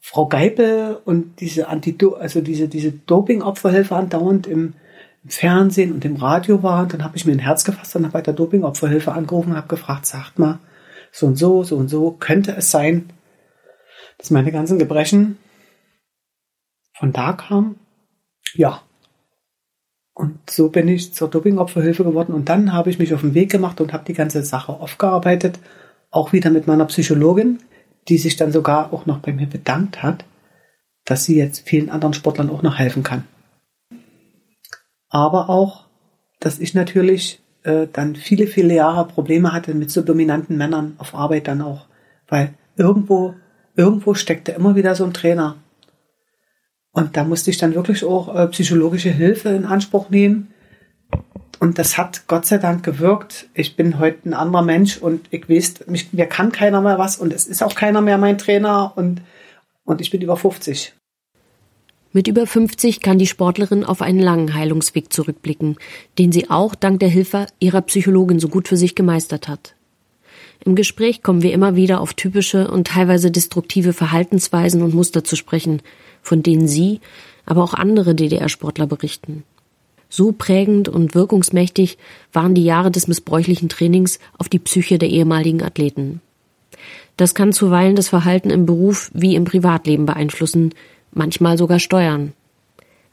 Frau 0.00 0.26
Geipel 0.26 0.98
und 1.04 1.40
diese 1.40 1.68
Antido 1.68 2.14
also 2.14 2.40
diese, 2.40 2.68
diese 2.68 2.92
Doping-Opferhilfe 2.92 3.94
andauernd 3.96 4.46
im, 4.46 4.74
im, 5.22 5.30
Fernsehen 5.30 5.92
und 5.92 6.04
im 6.04 6.16
Radio 6.16 6.62
waren. 6.62 6.88
Dann 6.88 7.04
habe 7.04 7.16
ich 7.16 7.26
mir 7.26 7.32
ein 7.32 7.38
Herz 7.38 7.64
gefasst 7.64 7.94
und 7.96 8.04
habe 8.04 8.12
bei 8.12 8.22
der 8.22 8.34
Doping-Opferhilfe 8.34 9.12
angerufen 9.12 9.50
und 9.50 9.56
habe 9.56 9.68
gefragt, 9.68 10.06
sagt 10.06 10.38
mal, 10.38 10.58
so 11.12 11.26
und 11.26 11.36
so, 11.36 11.62
so 11.64 11.76
und 11.76 11.88
so, 11.88 12.12
könnte 12.12 12.52
es 12.56 12.70
sein, 12.70 13.10
dass 14.18 14.30
meine 14.30 14.52
ganzen 14.52 14.78
Gebrechen 14.78 15.38
von 16.94 17.12
da 17.12 17.32
kamen. 17.32 17.76
Ja. 18.54 18.82
Und 20.14 20.50
so 20.50 20.68
bin 20.68 20.88
ich 20.88 21.14
zur 21.14 21.30
Dopingopferhilfe 21.30 22.04
geworden 22.04 22.32
und 22.32 22.48
dann 22.48 22.72
habe 22.72 22.90
ich 22.90 22.98
mich 22.98 23.14
auf 23.14 23.20
den 23.20 23.34
Weg 23.34 23.50
gemacht 23.50 23.80
und 23.80 23.92
habe 23.92 24.04
die 24.04 24.14
ganze 24.14 24.42
Sache 24.42 24.72
aufgearbeitet 24.72 25.60
auch 26.10 26.32
wieder 26.32 26.50
mit 26.50 26.66
meiner 26.66 26.86
Psychologin, 26.86 27.58
die 28.08 28.18
sich 28.18 28.36
dann 28.36 28.52
sogar 28.52 28.92
auch 28.92 29.06
noch 29.06 29.18
bei 29.18 29.32
mir 29.32 29.46
bedankt 29.46 30.02
hat, 30.02 30.24
dass 31.04 31.24
sie 31.24 31.36
jetzt 31.36 31.68
vielen 31.68 31.90
anderen 31.90 32.14
Sportlern 32.14 32.50
auch 32.50 32.62
noch 32.62 32.78
helfen 32.78 33.02
kann. 33.02 33.24
Aber 35.08 35.48
auch, 35.48 35.86
dass 36.40 36.58
ich 36.58 36.74
natürlich 36.74 37.40
äh, 37.62 37.86
dann 37.92 38.14
viele, 38.16 38.46
viele 38.46 38.74
Jahre 38.74 39.06
Probleme 39.06 39.52
hatte 39.52 39.74
mit 39.74 39.90
so 39.90 40.02
dominanten 40.02 40.56
Männern 40.56 40.94
auf 40.98 41.14
Arbeit 41.14 41.48
dann 41.48 41.62
auch. 41.62 41.86
Weil 42.26 42.54
irgendwo, 42.76 43.34
irgendwo 43.78 44.12
steckte 44.12 44.52
immer 44.52 44.74
wieder 44.74 44.94
so 44.94 45.04
ein 45.04 45.14
Trainer. 45.14 45.56
Und 46.92 47.16
da 47.16 47.22
musste 47.22 47.50
ich 47.50 47.58
dann 47.58 47.76
wirklich 47.76 48.04
auch 48.04 48.34
äh, 48.34 48.48
psychologische 48.48 49.10
Hilfe 49.10 49.50
in 49.50 49.64
Anspruch 49.64 50.10
nehmen. 50.10 50.52
Und 51.60 51.78
das 51.78 51.96
hat 51.96 52.26
Gott 52.26 52.44
sei 52.44 52.58
Dank 52.58 52.84
gewirkt. 52.84 53.48
Ich 53.54 53.76
bin 53.76 54.00
heute 54.00 54.28
ein 54.28 54.34
anderer 54.34 54.62
Mensch 54.62 54.98
und 54.98 55.26
ich 55.30 55.48
weiß, 55.48 55.86
mich, 55.86 56.12
mir 56.12 56.26
kann 56.26 56.50
keiner 56.50 56.80
mehr 56.80 56.98
was 56.98 57.16
und 57.16 57.32
es 57.32 57.46
ist 57.46 57.62
auch 57.62 57.74
keiner 57.74 58.00
mehr 58.00 58.18
mein 58.18 58.36
Trainer 58.36 58.92
und, 58.96 59.22
und 59.84 60.00
ich 60.00 60.10
bin 60.10 60.22
über 60.22 60.36
50. 60.36 60.94
Mit 62.12 62.26
über 62.26 62.46
50 62.46 63.00
kann 63.00 63.18
die 63.18 63.26
Sportlerin 63.26 63.84
auf 63.84 64.02
einen 64.02 64.20
langen 64.20 64.54
Heilungsweg 64.54 65.12
zurückblicken, 65.12 65.76
den 66.18 66.32
sie 66.32 66.50
auch 66.50 66.74
dank 66.74 67.00
der 67.00 67.10
Hilfe 67.10 67.46
ihrer 67.60 67.82
Psychologin 67.82 68.40
so 68.40 68.48
gut 68.48 68.66
für 68.66 68.76
sich 68.76 68.94
gemeistert 68.94 69.46
hat. 69.46 69.74
Im 70.64 70.74
Gespräch 70.74 71.22
kommen 71.22 71.42
wir 71.42 71.52
immer 71.52 71.76
wieder 71.76 72.00
auf 72.00 72.14
typische 72.14 72.70
und 72.70 72.88
teilweise 72.88 73.30
destruktive 73.30 73.92
Verhaltensweisen 73.92 74.82
und 74.82 74.94
Muster 74.94 75.24
zu 75.24 75.36
sprechen, 75.36 75.82
von 76.22 76.42
denen 76.42 76.68
sie, 76.68 77.00
aber 77.46 77.62
auch 77.62 77.74
andere 77.74 78.14
DDR-Sportler 78.14 78.86
berichten. 78.86 79.44
So 80.10 80.32
prägend 80.32 80.88
und 80.88 81.14
wirkungsmächtig 81.14 81.98
waren 82.32 82.54
die 82.54 82.64
Jahre 82.64 82.90
des 82.90 83.08
missbräuchlichen 83.08 83.68
Trainings 83.68 84.18
auf 84.38 84.48
die 84.48 84.58
Psyche 84.58 84.98
der 84.98 85.10
ehemaligen 85.10 85.62
Athleten. 85.62 86.20
Das 87.16 87.34
kann 87.34 87.52
zuweilen 87.52 87.96
das 87.96 88.08
Verhalten 88.08 88.50
im 88.50 88.64
Beruf 88.64 89.10
wie 89.12 89.34
im 89.34 89.44
Privatleben 89.44 90.06
beeinflussen, 90.06 90.74
manchmal 91.12 91.58
sogar 91.58 91.78
steuern. 91.78 92.32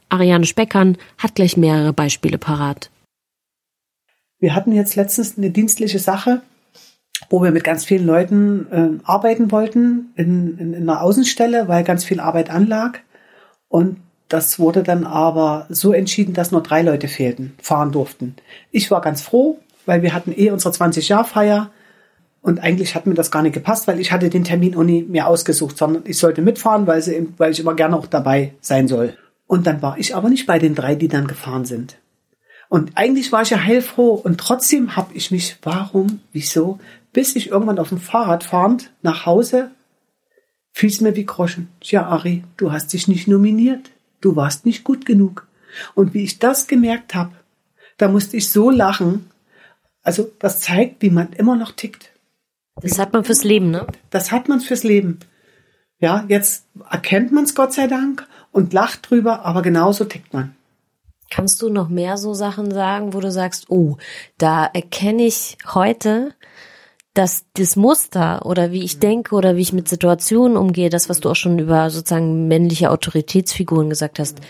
Ariane 0.08 0.46
Speckern 0.46 0.96
hat 1.18 1.34
gleich 1.34 1.56
mehrere 1.56 1.92
Beispiele 1.92 2.38
parat. 2.38 2.90
Wir 4.38 4.54
hatten 4.54 4.72
jetzt 4.72 4.96
letztens 4.96 5.36
eine 5.36 5.50
dienstliche 5.50 5.98
Sache, 5.98 6.42
wo 7.28 7.42
wir 7.42 7.50
mit 7.50 7.64
ganz 7.64 7.84
vielen 7.84 8.06
Leuten 8.06 8.66
äh, 8.70 9.04
arbeiten 9.04 9.50
wollten 9.50 10.12
in, 10.16 10.58
in, 10.58 10.74
in 10.74 10.88
einer 10.88 11.02
Außenstelle, 11.02 11.68
weil 11.68 11.84
ganz 11.84 12.04
viel 12.04 12.20
Arbeit 12.20 12.50
anlag. 12.50 13.00
Und 13.68 13.98
das 14.28 14.58
wurde 14.58 14.82
dann 14.82 15.04
aber 15.04 15.66
so 15.68 15.92
entschieden, 15.92 16.34
dass 16.34 16.50
nur 16.50 16.62
drei 16.62 16.82
Leute 16.82 17.08
fehlten, 17.08 17.54
fahren 17.60 17.92
durften. 17.92 18.36
Ich 18.70 18.90
war 18.90 19.00
ganz 19.00 19.22
froh, 19.22 19.58
weil 19.86 20.02
wir 20.02 20.14
hatten 20.14 20.32
eh 20.36 20.50
unsere 20.50 20.74
20-Jahr-Feier 20.74 21.70
und 22.42 22.60
eigentlich 22.60 22.94
hat 22.94 23.06
mir 23.06 23.14
das 23.14 23.30
gar 23.30 23.42
nicht 23.42 23.54
gepasst, 23.54 23.88
weil 23.88 24.00
ich 24.00 24.12
hatte 24.12 24.30
den 24.30 24.44
Termin 24.44 24.76
auch 24.76 24.84
nie 24.84 25.02
mehr 25.02 25.28
ausgesucht, 25.28 25.76
sondern 25.76 26.04
ich 26.06 26.18
sollte 26.18 26.42
mitfahren, 26.42 26.86
weil, 26.86 27.02
sie, 27.02 27.28
weil 27.38 27.52
ich 27.52 27.60
immer 27.60 27.74
gerne 27.74 27.96
auch 27.96 28.06
dabei 28.06 28.54
sein 28.60 28.88
soll. 28.88 29.16
Und 29.46 29.66
dann 29.66 29.82
war 29.82 29.98
ich 29.98 30.14
aber 30.14 30.28
nicht 30.28 30.46
bei 30.46 30.58
den 30.58 30.74
drei, 30.74 30.94
die 30.94 31.08
dann 31.08 31.26
gefahren 31.26 31.64
sind. 31.64 31.98
Und 32.68 32.92
eigentlich 32.96 33.30
war 33.32 33.42
ich 33.42 33.50
ja 33.50 33.62
heilfroh 33.62 34.14
und 34.14 34.38
trotzdem 34.38 34.96
habe 34.96 35.14
ich 35.14 35.30
mich, 35.30 35.56
warum, 35.62 36.20
wieso, 36.32 36.78
bis 37.16 37.34
ich 37.34 37.48
irgendwann 37.48 37.78
auf 37.78 37.88
dem 37.88 37.98
Fahrrad 37.98 38.44
fahrend 38.44 38.92
nach 39.00 39.24
Hause, 39.24 39.70
fiel 40.72 40.90
es 40.90 41.00
mir 41.00 41.16
wie 41.16 41.24
Groschen. 41.24 41.70
Ja, 41.80 42.04
Ari, 42.08 42.44
du 42.58 42.72
hast 42.72 42.92
dich 42.92 43.08
nicht 43.08 43.26
nominiert. 43.26 43.90
Du 44.20 44.36
warst 44.36 44.66
nicht 44.66 44.84
gut 44.84 45.06
genug. 45.06 45.48
Und 45.94 46.12
wie 46.12 46.24
ich 46.24 46.40
das 46.40 46.66
gemerkt 46.66 47.14
habe, 47.14 47.32
da 47.96 48.08
musste 48.08 48.36
ich 48.36 48.50
so 48.50 48.68
lachen. 48.68 49.30
Also 50.02 50.30
das 50.40 50.60
zeigt, 50.60 51.00
wie 51.00 51.08
man 51.08 51.32
immer 51.32 51.56
noch 51.56 51.72
tickt. 51.72 52.12
Das 52.82 52.98
hat 52.98 53.14
man 53.14 53.24
fürs 53.24 53.44
Leben, 53.44 53.70
ne? 53.70 53.86
Das 54.10 54.30
hat 54.30 54.50
man 54.50 54.60
fürs 54.60 54.84
Leben. 54.84 55.20
Ja, 55.98 56.26
jetzt 56.28 56.66
erkennt 56.90 57.32
man 57.32 57.44
es 57.44 57.54
Gott 57.54 57.72
sei 57.72 57.86
Dank 57.86 58.28
und 58.52 58.74
lacht 58.74 59.08
drüber, 59.08 59.46
aber 59.46 59.62
genauso 59.62 60.04
tickt 60.04 60.34
man. 60.34 60.54
Kannst 61.30 61.62
du 61.62 61.70
noch 61.70 61.88
mehr 61.88 62.18
so 62.18 62.34
Sachen 62.34 62.70
sagen, 62.70 63.14
wo 63.14 63.20
du 63.20 63.30
sagst, 63.30 63.70
oh, 63.70 63.96
da 64.36 64.66
erkenne 64.66 65.24
ich 65.24 65.56
heute, 65.72 66.34
dass 67.16 67.46
das 67.54 67.76
Muster 67.76 68.44
oder 68.44 68.72
wie 68.72 68.84
ich 68.84 68.98
denke 68.98 69.34
oder 69.34 69.56
wie 69.56 69.62
ich 69.62 69.72
mit 69.72 69.88
Situationen 69.88 70.58
umgehe, 70.58 70.90
das, 70.90 71.08
was 71.08 71.20
du 71.20 71.30
auch 71.30 71.36
schon 71.36 71.58
über 71.58 71.88
sozusagen 71.88 72.46
männliche 72.46 72.90
Autoritätsfiguren 72.90 73.88
gesagt 73.88 74.18
hast, 74.18 74.40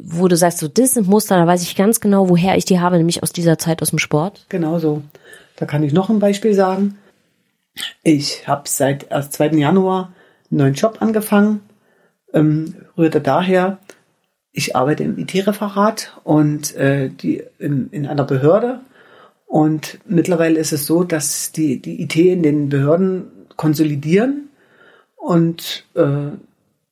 wo 0.00 0.26
du 0.26 0.36
sagst, 0.36 0.58
so, 0.58 0.66
das 0.66 0.94
sind 0.94 1.06
Muster, 1.06 1.36
da 1.36 1.46
weiß 1.46 1.62
ich 1.62 1.76
ganz 1.76 2.00
genau, 2.00 2.28
woher 2.28 2.56
ich 2.56 2.64
die 2.64 2.80
habe, 2.80 2.96
nämlich 2.96 3.22
aus 3.22 3.32
dieser 3.32 3.58
Zeit 3.58 3.80
aus 3.80 3.90
dem 3.90 4.00
Sport. 4.00 4.44
Genau 4.48 4.80
so. 4.80 5.02
Da 5.54 5.66
kann 5.66 5.84
ich 5.84 5.92
noch 5.92 6.10
ein 6.10 6.18
Beispiel 6.18 6.52
sagen. 6.52 6.98
Ich 8.02 8.48
habe 8.48 8.68
seit 8.68 9.08
erst 9.10 9.34
2. 9.34 9.50
Januar 9.50 10.12
einen 10.50 10.58
neuen 10.58 10.74
Job 10.74 10.96
angefangen. 11.00 11.60
Ähm, 12.32 12.74
rührte 12.96 13.20
daher, 13.20 13.78
ich 14.50 14.74
arbeite 14.74 15.04
im 15.04 15.16
IT-Referat 15.16 16.18
und 16.24 16.74
äh, 16.74 17.08
die 17.08 17.44
in, 17.60 17.88
in 17.90 18.04
einer 18.08 18.24
Behörde. 18.24 18.80
Und 19.48 19.98
mittlerweile 20.06 20.60
ist 20.60 20.72
es 20.72 20.86
so, 20.86 21.02
dass 21.02 21.50
die, 21.50 21.82
die 21.82 22.02
IT 22.02 22.14
in 22.14 22.42
den 22.44 22.68
Behörden 22.68 23.32
konsolidieren. 23.56 24.50
Und 25.16 25.84
äh, 25.94 26.30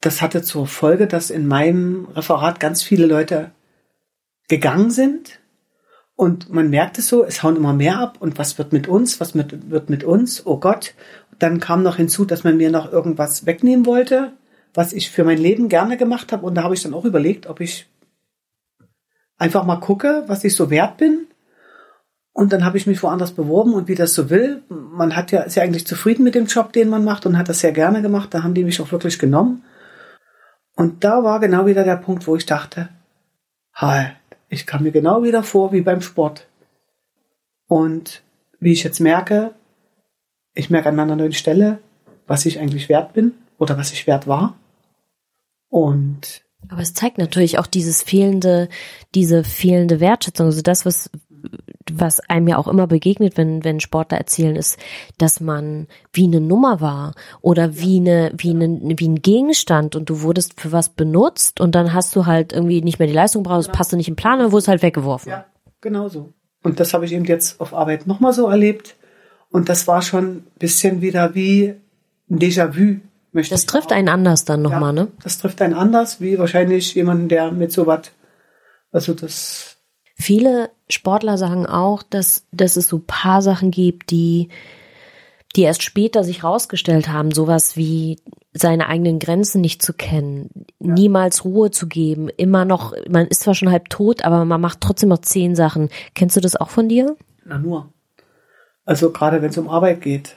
das 0.01 0.23
hatte 0.23 0.43
zur 0.43 0.67
Folge, 0.67 1.07
dass 1.07 1.31
in 1.31 1.47
meinem 1.47 2.07
Referat 2.07 2.59
ganz 2.59 2.83
viele 2.83 3.07
Leute 3.07 3.53
gegangen 4.49 4.91
sind 4.91 5.39
und 6.17 6.51
man 6.51 6.71
merkt 6.71 6.97
es 6.99 7.09
so, 7.09 7.25
es 7.25 7.43
hauen 7.43 7.57
immer 7.57 7.75
mehr 7.75 7.99
ab 7.99 8.17
und 8.21 8.39
was 8.39 8.57
wird 8.57 8.73
mit 8.73 8.89
uns, 8.89 9.21
was 9.21 9.35
mit, 9.35 9.71
wird 9.71 9.91
mit 9.91 10.03
uns, 10.03 10.45
oh 10.47 10.57
Gott. 10.57 10.95
Dann 11.39 11.61
kam 11.61 11.83
noch 11.83 11.97
hinzu, 11.97 12.25
dass 12.25 12.43
man 12.43 12.57
mir 12.57 12.71
noch 12.71 12.91
irgendwas 12.91 13.45
wegnehmen 13.45 13.85
wollte, 13.85 14.33
was 14.73 14.95
ich 14.95 15.11
für 15.11 15.25
mein 15.25 15.37
Leben 15.37 15.69
gerne 15.69 15.99
gemacht 15.99 16.33
habe. 16.33 16.47
Und 16.47 16.55
da 16.55 16.63
habe 16.63 16.75
ich 16.75 16.83
dann 16.83 16.95
auch 16.95 17.05
überlegt, 17.05 17.47
ob 17.47 17.61
ich 17.61 17.87
einfach 19.37 19.65
mal 19.67 19.77
gucke, 19.77 20.25
was 20.27 20.43
ich 20.45 20.57
so 20.57 20.71
wert 20.71 20.97
bin. 20.97 21.27
Und 22.37 22.53
dann 22.53 22.67
habe 22.67 22.77
ich 22.77 22.87
mich 22.87 23.03
woanders 23.03 23.33
beworben 23.33 23.73
und 23.73 23.89
wie 23.89 23.95
das 23.95 24.13
so 24.13 24.29
will. 24.29 24.63
Man 24.69 25.17
hat 25.17 25.33
ja, 25.33 25.41
ist 25.41 25.55
ja 25.55 25.63
eigentlich 25.63 25.87
zufrieden 25.87 26.23
mit 26.23 26.35
dem 26.35 26.45
Job, 26.45 26.71
den 26.71 26.91
man 26.91 27.03
macht 27.03 27.25
und 27.25 27.39
hat 27.39 27.49
das 27.49 27.61
sehr 27.61 27.73
gerne 27.73 28.03
gemacht. 28.03 28.35
Da 28.35 28.43
haben 28.43 28.53
die 28.53 28.63
mich 28.63 28.79
auch 28.79 28.93
wirklich 28.93 29.19
genommen. 29.19 29.65
Und 30.75 31.03
da 31.03 31.25
war 31.25 31.41
genau 31.41 31.65
wieder 31.65 31.83
der 31.83 31.97
Punkt, 31.97 32.27
wo 32.27 32.37
ich 32.37 32.45
dachte, 32.45 32.91
halt, 33.73 34.17
ich 34.51 34.67
kam 34.67 34.83
mir 34.83 34.93
genau 34.93 35.23
wieder 35.23 35.43
vor 35.43 35.73
wie 35.73 35.81
beim 35.81 36.03
Sport. 36.03 36.47
Und 37.69 38.23
wie 38.61 38.73
ich 38.73 38.85
jetzt 38.85 39.01
merke, 39.01 39.55
ich 40.53 40.69
merke 40.69 40.91
an 40.91 40.97
meiner 40.97 41.17
neuen 41.17 41.33
Stelle, 41.33 41.79
was 42.27 42.45
ich 42.45 42.61
eigentlich 42.61 42.91
wert 42.91 43.15
bin 43.15 43.33
oder 43.57 43.79
was 43.79 43.93
ich 43.93 44.07
wert 44.07 44.27
war. 44.27 44.59
Und 45.71 46.43
aber 46.69 46.83
es 46.83 46.95
zeigt 46.95 47.19
natürlich 47.19 47.59
auch 47.59 47.67
dieses 47.67 48.03
fehlende, 48.03 48.69
diese 49.15 49.45
fehlende 49.45 50.01
Wertschätzung. 50.01 50.47
Also 50.47 50.63
das, 50.63 50.85
was 50.85 51.11
was 52.01 52.21
einem 52.21 52.49
ja 52.49 52.59
auch 52.59 52.69
immer 52.69 52.87
begegnet, 52.87 53.37
wenn, 53.37 53.65
wenn 53.65 53.81
Sportler 53.81 54.19
erzählen, 54.19 54.57
ist, 54.57 54.79
dass 55.19 55.41
man 55.41 55.87
wie 56.13 56.25
eine 56.25 56.41
Nummer 56.41 56.81
war 56.81 57.15
oder 57.41 57.77
wie 57.77 57.99
eine, 57.99 58.33
wie 58.37 58.51
eine, 58.51 58.81
wie 58.97 59.09
ein 59.09 59.23
Gegenstand 59.23 59.97
und 59.97 60.09
du 60.09 60.23
wurdest 60.23 60.61
für 60.61 60.73
was 60.73 60.89
benutzt 60.89 61.61
und 61.61 61.75
dann 61.75 61.93
hast 61.93 62.15
du 62.17 62.27
halt 62.27 62.53
irgendwie 62.53 62.83
nicht 62.83 62.99
mehr 62.99 63.09
die 63.09 63.15
Leistung 63.15 63.43
brauchst, 63.43 63.69
genau. 63.69 63.77
passt 63.77 63.93
du 63.93 63.97
nicht 63.97 64.09
im 64.09 64.17
Plan, 64.17 64.39
dann 64.39 64.53
wurdest 64.53 64.69
halt 64.69 64.83
weggeworfen. 64.83 65.31
Ja, 65.31 65.47
genau 65.81 66.09
so. 66.09 66.33
Und 66.63 66.81
das 66.81 66.95
habe 66.95 67.05
ich 67.05 67.13
eben 67.13 67.25
jetzt 67.25 67.61
auf 67.61 67.73
Arbeit 67.73 68.07
nochmal 68.07 68.33
so 68.33 68.49
erlebt. 68.49 68.97
Und 69.51 69.69
das 69.69 69.87
war 69.87 70.03
schon 70.03 70.25
ein 70.25 70.47
bisschen 70.59 71.01
wieder 71.01 71.35
wie 71.35 71.75
ein 72.29 72.39
Déjà-vu. 72.39 73.01
Das 73.33 73.67
trifft 73.67 73.93
einen 73.93 74.09
anders 74.09 74.45
dann 74.45 74.63
nochmal, 74.63 74.97
ja, 74.97 75.05
ne? 75.05 75.09
Das 75.23 75.39
trifft 75.39 75.63
einen 75.63 75.75
anders, 75.75 76.21
wie 76.21 76.39
wahrscheinlich 76.39 76.95
jemanden, 76.95 77.29
der 77.29 77.53
mit 77.53 77.71
so 77.71 77.87
was, 77.87 78.11
also 78.91 79.15
das, 79.15 79.76
Viele 80.19 80.71
Sportler 80.89 81.37
sagen 81.37 81.67
auch, 81.67 82.03
dass, 82.03 82.47
dass 82.51 82.77
es 82.77 82.89
so 82.89 83.03
paar 83.07 83.43
Sachen 83.43 83.71
gibt, 83.71 84.11
die, 84.11 84.49
die 85.55 85.63
erst 85.63 85.83
später 85.83 86.25
sich 86.25 86.43
rausgestellt 86.43 87.09
haben, 87.09 87.33
sowas 87.33 87.77
wie 87.77 88.19
seine 88.55 88.89
eigenen 88.89 89.19
Grenzen 89.19 89.61
nicht 89.61 89.83
zu 89.83 89.93
kennen, 89.93 90.49
ja. 90.81 90.95
niemals 90.95 91.45
Ruhe 91.45 91.71
zu 91.71 91.87
geben, 91.87 92.31
immer 92.31 92.65
noch, 92.65 92.95
man 93.11 93.27
ist 93.27 93.43
zwar 93.43 93.55
schon 93.55 93.71
halb 93.71 93.91
tot, 93.91 94.25
aber 94.25 94.47
man 94.47 94.61
macht 94.61 94.81
trotzdem 94.81 95.11
noch 95.11 95.21
zehn 95.21 95.55
Sachen. 95.55 95.91
Kennst 96.15 96.35
du 96.35 96.41
das 96.41 96.57
auch 96.57 96.71
von 96.71 96.89
dir? 96.89 97.15
Na 97.45 97.59
nur. 97.59 97.93
Also 98.87 99.11
gerade 99.11 99.43
wenn 99.43 99.51
es 99.51 99.59
um 99.59 99.69
Arbeit 99.69 100.01
geht, 100.01 100.37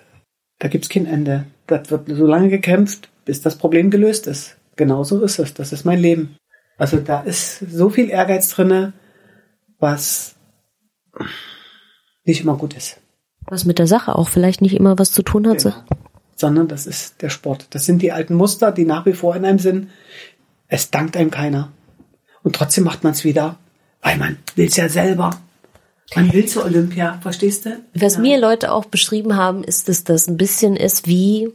da 0.59 0.67
gibt's 0.67 0.89
kein 0.89 1.05
Ende. 1.05 1.45
Das 1.67 1.89
wird 1.89 2.09
so 2.09 2.25
lange 2.25 2.50
gekämpft, 2.50 3.09
bis 3.24 3.41
das 3.41 3.57
Problem 3.57 3.91
gelöst 3.91 4.27
ist. 4.27 4.57
Genauso 4.75 5.21
ist 5.21 5.39
es. 5.39 5.53
Das 5.53 5.71
ist 5.71 5.86
mein 5.86 6.00
Leben. 6.00 6.36
Also 6.77 6.98
da 6.98 7.21
ist 7.21 7.59
so 7.59 7.89
viel 7.89 8.09
Ehrgeiz 8.09 8.50
drinne 8.50 8.91
was 9.79 10.36
nicht 12.24 12.41
immer 12.41 12.55
gut 12.55 12.74
ist. 12.75 12.98
Was 13.48 13.65
mit 13.65 13.79
der 13.79 13.88
Sache 13.88 14.15
auch 14.15 14.29
vielleicht 14.29 14.62
nicht 14.62 14.75
immer 14.75 15.00
was 15.00 15.12
zu 15.12 15.24
tun 15.24 15.48
hat. 15.48 15.63
Genau. 15.63 15.75
Sondern 16.36 16.67
das 16.67 16.86
ist 16.86 17.21
der 17.21 17.29
Sport. 17.29 17.67
Das 17.71 17.86
sind 17.86 18.01
die 18.01 18.12
alten 18.12 18.36
Muster, 18.36 18.71
die 18.71 18.86
nach 18.86 19.05
wie 19.05 19.13
vor 19.13 19.36
in 19.36 19.45
einem 19.45 19.59
sind. 19.59 19.89
Es 20.67 20.91
dankt 20.91 21.17
einem 21.17 21.31
keiner. 21.31 21.71
Und 22.43 22.55
trotzdem 22.55 22.83
macht 22.83 23.03
man 23.03 23.13
es 23.13 23.24
wieder, 23.24 23.57
weil 24.01 24.17
man 24.17 24.38
will 24.55 24.67
es 24.67 24.77
ja 24.77 24.88
selber. 24.88 25.31
Man 26.15 26.31
will 26.31 26.45
zur 26.45 26.65
Olympia, 26.65 27.19
verstehst 27.21 27.65
du? 27.65 27.83
Was 27.93 28.15
ja. 28.15 28.21
mir 28.21 28.39
Leute 28.39 28.71
auch 28.71 28.86
beschrieben 28.86 29.36
haben, 29.36 29.63
ist, 29.63 29.89
dass 29.89 30.03
das 30.03 30.27
ein 30.27 30.38
bisschen 30.38 30.75
ist 30.75 31.07
wie 31.07 31.51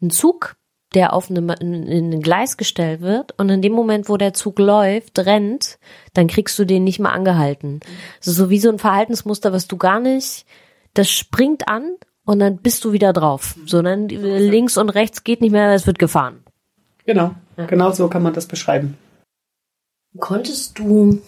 ein 0.00 0.10
Zug, 0.10 0.56
der 0.94 1.12
auf 1.12 1.30
eine, 1.30 1.54
in 1.60 2.12
ein 2.12 2.20
Gleis 2.22 2.56
gestellt 2.56 3.00
wird 3.00 3.34
und 3.38 3.50
in 3.50 3.62
dem 3.62 3.72
Moment, 3.72 4.08
wo 4.08 4.16
der 4.16 4.32
Zug 4.32 4.58
läuft, 4.58 5.18
rennt, 5.18 5.78
dann 6.14 6.28
kriegst 6.28 6.58
du 6.58 6.64
den 6.64 6.84
nicht 6.84 6.98
mehr 6.98 7.12
angehalten. 7.12 7.80
Also 8.18 8.32
so 8.32 8.50
wie 8.50 8.58
so 8.58 8.70
ein 8.70 8.78
Verhaltensmuster, 8.78 9.52
was 9.52 9.68
du 9.68 9.76
gar 9.76 10.00
nicht, 10.00 10.46
das 10.94 11.10
springt 11.10 11.68
an 11.68 11.96
und 12.24 12.38
dann 12.38 12.58
bist 12.58 12.84
du 12.84 12.92
wieder 12.92 13.12
drauf. 13.12 13.54
So 13.66 13.82
dann 13.82 14.08
links 14.08 14.76
und 14.78 14.88
rechts 14.90 15.24
geht 15.24 15.40
nicht 15.40 15.52
mehr, 15.52 15.72
es 15.72 15.86
wird 15.86 15.98
gefahren. 15.98 16.42
Genau, 17.04 17.34
ja. 17.56 17.66
genau 17.66 17.92
so 17.92 18.08
kann 18.08 18.22
man 18.22 18.34
das 18.34 18.46
beschreiben. 18.46 18.96
Konntest 20.18 20.78
du 20.78 21.20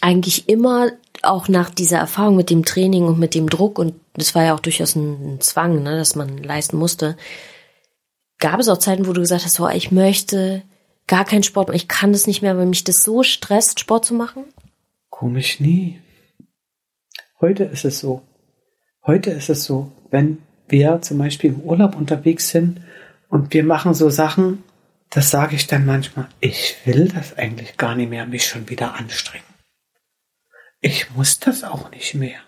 eigentlich 0.00 0.48
immer 0.48 0.90
auch 1.22 1.48
nach 1.48 1.70
dieser 1.70 1.98
Erfahrung 1.98 2.36
mit 2.36 2.50
dem 2.50 2.64
Training 2.64 3.04
und 3.04 3.18
mit 3.18 3.34
dem 3.34 3.48
Druck 3.48 3.78
und 3.78 3.94
das 4.14 4.34
war 4.34 4.44
ja 4.44 4.54
auch 4.54 4.60
durchaus 4.60 4.94
ein, 4.94 5.40
Zwang, 5.40 5.82
ne, 5.82 5.96
dass 5.96 6.14
man 6.14 6.38
leisten 6.38 6.76
musste, 6.76 7.16
Gab 8.38 8.60
es 8.60 8.68
auch 8.68 8.78
Zeiten, 8.78 9.06
wo 9.06 9.12
du 9.12 9.20
gesagt 9.20 9.44
hast, 9.44 9.58
oh, 9.60 9.68
ich 9.68 9.90
möchte 9.90 10.62
gar 11.06 11.24
keinen 11.24 11.42
Sport, 11.42 11.74
ich 11.74 11.88
kann 11.88 12.12
das 12.12 12.26
nicht 12.26 12.42
mehr, 12.42 12.56
weil 12.56 12.66
mich 12.66 12.84
das 12.84 13.02
so 13.02 13.22
stresst, 13.22 13.80
Sport 13.80 14.04
zu 14.04 14.14
machen? 14.14 14.44
Komisch 15.10 15.58
nie. 15.58 16.00
Heute 17.40 17.64
ist 17.64 17.84
es 17.84 17.98
so. 17.98 18.22
Heute 19.04 19.30
ist 19.30 19.48
es 19.48 19.64
so, 19.64 19.90
wenn 20.10 20.38
wir 20.68 21.00
zum 21.02 21.18
Beispiel 21.18 21.50
im 21.50 21.60
Urlaub 21.60 21.96
unterwegs 21.96 22.50
sind 22.50 22.80
und 23.28 23.52
wir 23.54 23.64
machen 23.64 23.94
so 23.94 24.10
Sachen, 24.10 24.62
das 25.10 25.30
sage 25.30 25.56
ich 25.56 25.66
dann 25.66 25.86
manchmal, 25.86 26.28
ich 26.40 26.76
will 26.84 27.08
das 27.08 27.36
eigentlich 27.38 27.76
gar 27.76 27.94
nicht 27.94 28.10
mehr, 28.10 28.26
mich 28.26 28.44
schon 28.46 28.68
wieder 28.68 28.94
anstrengen. 28.94 29.44
Ich 30.80 31.10
muss 31.14 31.40
das 31.40 31.64
auch 31.64 31.90
nicht 31.90 32.14
mehr. 32.14 32.38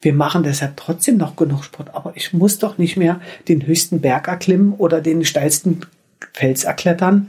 Wir 0.00 0.12
machen 0.12 0.42
deshalb 0.42 0.76
trotzdem 0.76 1.16
noch 1.16 1.36
genug 1.36 1.64
Sport, 1.64 1.94
aber 1.94 2.12
ich 2.16 2.32
muss 2.32 2.58
doch 2.58 2.78
nicht 2.78 2.96
mehr 2.96 3.20
den 3.48 3.66
höchsten 3.66 4.00
Berg 4.00 4.28
erklimmen 4.28 4.74
oder 4.74 5.00
den 5.00 5.24
steilsten 5.24 5.86
Fels 6.32 6.64
erklettern 6.64 7.28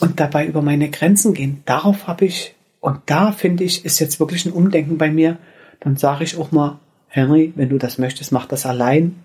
und 0.00 0.20
dabei 0.20 0.46
über 0.46 0.62
meine 0.62 0.90
Grenzen 0.90 1.34
gehen. 1.34 1.62
Darauf 1.64 2.06
habe 2.06 2.26
ich, 2.26 2.54
und 2.80 3.00
da 3.06 3.32
finde 3.32 3.64
ich, 3.64 3.84
ist 3.84 3.98
jetzt 4.00 4.20
wirklich 4.20 4.44
ein 4.44 4.52
Umdenken 4.52 4.98
bei 4.98 5.10
mir. 5.10 5.38
Dann 5.80 5.96
sage 5.96 6.24
ich 6.24 6.36
auch 6.36 6.52
mal, 6.52 6.78
Henry, 7.08 7.52
wenn 7.56 7.70
du 7.70 7.78
das 7.78 7.98
möchtest, 7.98 8.32
mach 8.32 8.46
das 8.46 8.66
allein. 8.66 9.16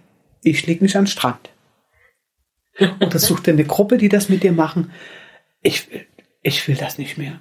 Ich 0.41 0.65
leg 0.65 0.81
mich 0.81 0.95
an 0.95 1.03
den 1.03 1.09
Strand. 1.09 1.49
Oder 3.01 3.19
such 3.19 3.41
dir 3.41 3.51
eine 3.51 3.65
Gruppe, 3.65 3.97
die 3.97 4.09
das 4.09 4.29
mit 4.29 4.43
dir 4.43 4.53
machen. 4.53 4.91
Ich 5.61 5.91
will, 5.91 6.05
ich 6.41 6.67
will 6.67 6.75
das 6.75 6.97
nicht 6.97 7.17
mehr. 7.17 7.39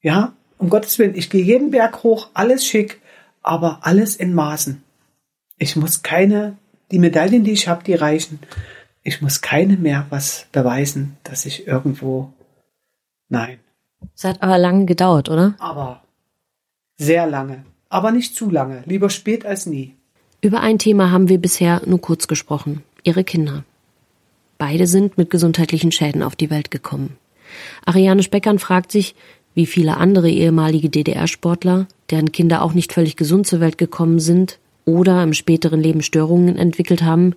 Ja, 0.00 0.34
um 0.58 0.68
Gottes 0.70 0.98
Willen, 0.98 1.16
ich 1.16 1.30
gehe 1.30 1.42
jeden 1.42 1.70
Berg 1.70 2.02
hoch, 2.02 2.28
alles 2.34 2.66
schick, 2.66 3.00
aber 3.44 3.80
alles 3.82 4.16
in 4.16 4.34
Maßen. 4.34 4.82
Ich 5.58 5.76
muss 5.76 6.02
keine, 6.02 6.56
die 6.90 6.98
Medaillen, 6.98 7.44
die 7.44 7.52
ich 7.52 7.68
habe, 7.68 7.84
die 7.84 7.94
reichen. 7.94 8.40
Ich 9.04 9.22
muss 9.22 9.40
keine 9.40 9.76
mehr 9.76 10.06
was 10.10 10.46
beweisen, 10.50 11.16
dass 11.22 11.46
ich 11.46 11.68
irgendwo, 11.68 12.32
nein. 13.28 13.60
Es 14.16 14.24
hat 14.24 14.42
aber 14.42 14.58
lange 14.58 14.86
gedauert, 14.86 15.28
oder? 15.28 15.54
Aber 15.58 16.02
sehr 16.96 17.26
lange. 17.26 17.64
Aber 17.88 18.10
nicht 18.10 18.34
zu 18.34 18.50
lange. 18.50 18.82
Lieber 18.86 19.10
spät 19.10 19.46
als 19.46 19.66
nie. 19.66 19.94
Über 20.40 20.60
ein 20.60 20.78
Thema 20.78 21.10
haben 21.10 21.28
wir 21.28 21.38
bisher 21.38 21.82
nur 21.86 22.00
kurz 22.00 22.26
gesprochen. 22.26 22.82
Ihre 23.02 23.24
Kinder. 23.24 23.64
Beide 24.58 24.86
sind 24.86 25.16
mit 25.18 25.30
gesundheitlichen 25.30 25.92
Schäden 25.92 26.22
auf 26.22 26.36
die 26.36 26.50
Welt 26.50 26.70
gekommen. 26.70 27.16
Ariane 27.84 28.22
Speckern 28.22 28.58
fragt 28.58 28.90
sich, 28.90 29.14
wie 29.54 29.66
viele 29.66 29.96
andere 29.96 30.30
ehemalige 30.30 30.90
DDR-Sportler, 30.90 31.86
deren 32.10 32.32
Kinder 32.32 32.62
auch 32.62 32.74
nicht 32.74 32.92
völlig 32.92 33.16
gesund 33.16 33.46
zur 33.46 33.60
Welt 33.60 33.78
gekommen 33.78 34.18
sind 34.18 34.58
oder 34.84 35.22
im 35.22 35.32
späteren 35.32 35.80
Leben 35.80 36.02
Störungen 36.02 36.56
entwickelt 36.56 37.02
haben, 37.02 37.34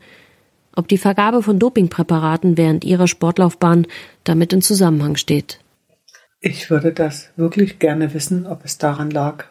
ob 0.75 0.87
die 0.87 0.97
Vergabe 0.97 1.41
von 1.41 1.59
Dopingpräparaten 1.59 2.57
während 2.57 2.85
ihrer 2.85 3.07
Sportlaufbahn 3.07 3.87
damit 4.23 4.53
in 4.53 4.61
Zusammenhang 4.61 5.15
steht. 5.15 5.59
Ich 6.39 6.69
würde 6.69 6.91
das 6.91 7.29
wirklich 7.35 7.79
gerne 7.79 8.13
wissen, 8.13 8.45
ob 8.45 8.63
es 8.63 8.77
daran 8.77 9.09
lag. 9.09 9.45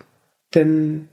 Denn 0.55 1.09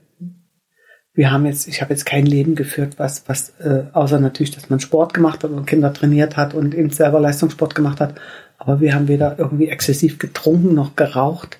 wir 1.14 1.30
haben 1.30 1.46
jetzt, 1.46 1.68
ich 1.68 1.80
habe 1.80 1.92
jetzt 1.92 2.06
kein 2.06 2.26
Leben 2.26 2.54
geführt, 2.54 2.94
was, 2.98 3.28
was, 3.28 3.50
äh, 3.60 3.84
außer 3.92 4.20
natürlich, 4.20 4.52
dass 4.52 4.70
man 4.70 4.80
Sport 4.80 5.14
gemacht 5.14 5.44
hat 5.44 5.50
und 5.50 5.66
Kinder 5.66 5.92
trainiert 5.92 6.36
hat 6.36 6.54
und 6.54 6.74
eben 6.74 6.90
selber 6.90 7.20
Leistungssport 7.20 7.74
gemacht 7.74 8.00
hat. 8.00 8.20
Aber 8.58 8.80
wir 8.80 8.94
haben 8.94 9.08
weder 9.08 9.38
irgendwie 9.38 9.68
exzessiv 9.68 10.18
getrunken 10.18 10.74
noch 10.74 10.96
geraucht. 10.96 11.58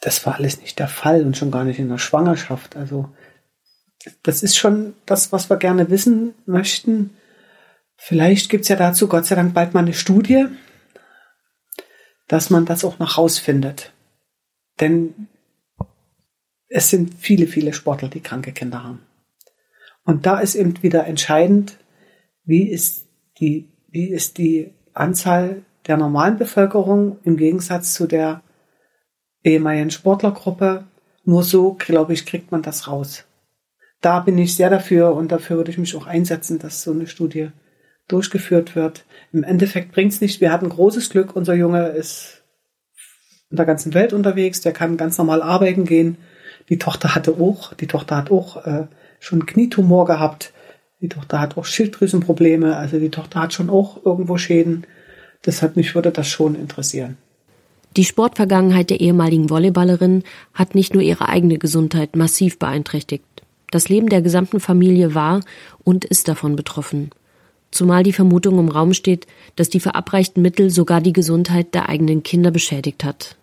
Das 0.00 0.24
war 0.26 0.36
alles 0.36 0.60
nicht 0.60 0.78
der 0.78 0.88
Fall 0.88 1.24
und 1.24 1.36
schon 1.36 1.50
gar 1.50 1.64
nicht 1.64 1.78
in 1.78 1.88
der 1.88 1.98
Schwangerschaft. 1.98 2.76
Also 2.76 3.10
das 4.22 4.42
ist 4.42 4.56
schon 4.56 4.94
das, 5.04 5.32
was 5.32 5.50
wir 5.50 5.56
gerne 5.56 5.90
wissen 5.90 6.34
möchten. 6.46 7.10
Vielleicht 7.96 8.50
gibt's 8.50 8.68
ja 8.68 8.76
dazu 8.76 9.08
Gott 9.08 9.26
sei 9.26 9.34
Dank 9.34 9.54
bald 9.54 9.74
mal 9.74 9.80
eine 9.80 9.94
Studie, 9.94 10.46
dass 12.28 12.50
man 12.50 12.66
das 12.66 12.84
auch 12.84 12.98
noch 12.98 13.18
rausfindet. 13.18 13.92
Denn 14.80 15.28
es 16.68 16.90
sind 16.90 17.14
viele, 17.14 17.46
viele 17.46 17.72
Sportler, 17.72 18.08
die 18.08 18.20
kranke 18.20 18.52
Kinder 18.52 18.84
haben. 18.84 19.06
Und 20.04 20.26
da 20.26 20.38
ist 20.38 20.54
eben 20.54 20.82
wieder 20.82 21.06
entscheidend, 21.06 21.78
wie 22.44 22.70
ist 22.70 23.08
die, 23.40 23.72
wie 23.88 24.10
ist 24.10 24.38
die 24.38 24.74
Anzahl 24.92 25.62
der 25.86 25.96
normalen 25.96 26.36
Bevölkerung 26.36 27.18
im 27.22 27.36
Gegensatz 27.36 27.94
zu 27.94 28.06
der 28.06 28.42
ehemaligen 29.44 29.90
Sportlergruppe. 29.90 30.84
Nur 31.24 31.42
so, 31.42 31.74
glaube 31.74 32.12
ich, 32.12 32.26
kriegt 32.26 32.52
man 32.52 32.62
das 32.62 32.88
raus. 32.88 33.24
Da 34.00 34.20
bin 34.20 34.38
ich 34.38 34.54
sehr 34.54 34.70
dafür 34.70 35.14
und 35.14 35.32
dafür 35.32 35.56
würde 35.56 35.70
ich 35.70 35.78
mich 35.78 35.96
auch 35.96 36.06
einsetzen, 36.06 36.58
dass 36.58 36.82
so 36.82 36.92
eine 36.92 37.06
Studie 37.06 37.50
durchgeführt 38.08 38.76
wird. 38.76 39.04
Im 39.32 39.42
Endeffekt 39.42 39.92
bringt 39.92 40.12
es 40.12 40.20
nicht. 40.20 40.40
Wir 40.40 40.52
hatten 40.52 40.68
großes 40.68 41.10
Glück. 41.10 41.34
Unser 41.34 41.54
Junge 41.54 41.88
ist 41.88 42.44
in 43.50 43.56
der 43.56 43.66
ganzen 43.66 43.94
Welt 43.94 44.12
unterwegs. 44.12 44.60
Der 44.60 44.72
kann 44.72 44.96
ganz 44.96 45.18
normal 45.18 45.42
arbeiten 45.42 45.84
gehen. 45.84 46.18
Die 46.68 46.78
Tochter 46.78 47.14
hatte 47.14 47.32
auch, 47.32 47.74
die 47.74 47.86
Tochter 47.86 48.16
hat 48.16 48.30
auch 48.30 48.64
äh, 48.66 48.86
schon 49.20 49.46
Knietumor 49.46 50.04
gehabt. 50.04 50.52
Die 51.00 51.08
Tochter 51.08 51.40
hat 51.40 51.56
auch 51.56 51.64
Schilddrüsenprobleme. 51.64 52.76
Also 52.76 52.98
die 52.98 53.10
Tochter 53.10 53.40
hat 53.40 53.52
schon 53.52 53.70
auch 53.70 54.04
irgendwo 54.04 54.36
Schäden. 54.38 54.86
Deshalb 55.44 55.76
mich 55.76 55.94
würde 55.94 56.10
das 56.10 56.28
schon 56.28 56.54
interessieren. 56.54 57.16
Die 57.96 58.04
Sportvergangenheit 58.04 58.90
der 58.90 59.00
ehemaligen 59.00 59.48
Volleyballerin 59.48 60.22
hat 60.52 60.74
nicht 60.74 60.92
nur 60.92 61.02
ihre 61.02 61.28
eigene 61.28 61.58
Gesundheit 61.58 62.14
massiv 62.14 62.58
beeinträchtigt. 62.58 63.24
Das 63.70 63.88
Leben 63.88 64.08
der 64.08 64.22
gesamten 64.22 64.60
Familie 64.60 65.14
war 65.14 65.40
und 65.82 66.04
ist 66.04 66.28
davon 66.28 66.56
betroffen. 66.56 67.10
Zumal 67.70 68.02
die 68.02 68.12
Vermutung 68.12 68.58
im 68.58 68.68
Raum 68.68 68.92
steht, 68.92 69.26
dass 69.56 69.70
die 69.70 69.80
verabreichten 69.80 70.42
Mittel 70.42 70.70
sogar 70.70 71.00
die 71.00 71.12
Gesundheit 71.12 71.74
der 71.74 71.88
eigenen 71.88 72.22
Kinder 72.22 72.50
beschädigt 72.50 73.02
hat. 73.02 73.36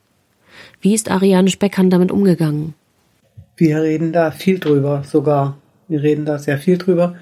Wie 0.82 0.93
ist 0.93 1.10
Ariane 1.10 1.49
Speckhan 1.49 1.89
damit 1.89 2.12
umgegangen? 2.12 2.73
Wir 3.58 3.82
reden 3.82 4.13
da 4.13 4.32
viel 4.32 4.60
drüber, 4.60 5.03
sogar. 5.06 5.58
Wir 5.88 6.01
reden 6.01 6.25
da 6.25 6.39
sehr 6.39 6.58
viel 6.58 6.77
drüber. 6.77 7.15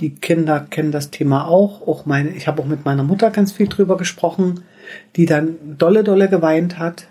Die 0.00 0.14
Kinder 0.14 0.60
kennen 0.60 0.92
das 0.92 1.10
Thema 1.10 1.46
auch. 1.46 1.86
Auch 1.86 2.06
meine, 2.06 2.30
ich 2.30 2.48
habe 2.48 2.62
auch 2.62 2.66
mit 2.66 2.84
meiner 2.84 3.02
Mutter 3.02 3.30
ganz 3.30 3.52
viel 3.52 3.68
drüber 3.68 3.96
gesprochen, 3.96 4.64
die 5.16 5.26
dann 5.26 5.76
dolle, 5.78 6.02
dolle 6.02 6.28
geweint 6.28 6.78
hat 6.78 7.06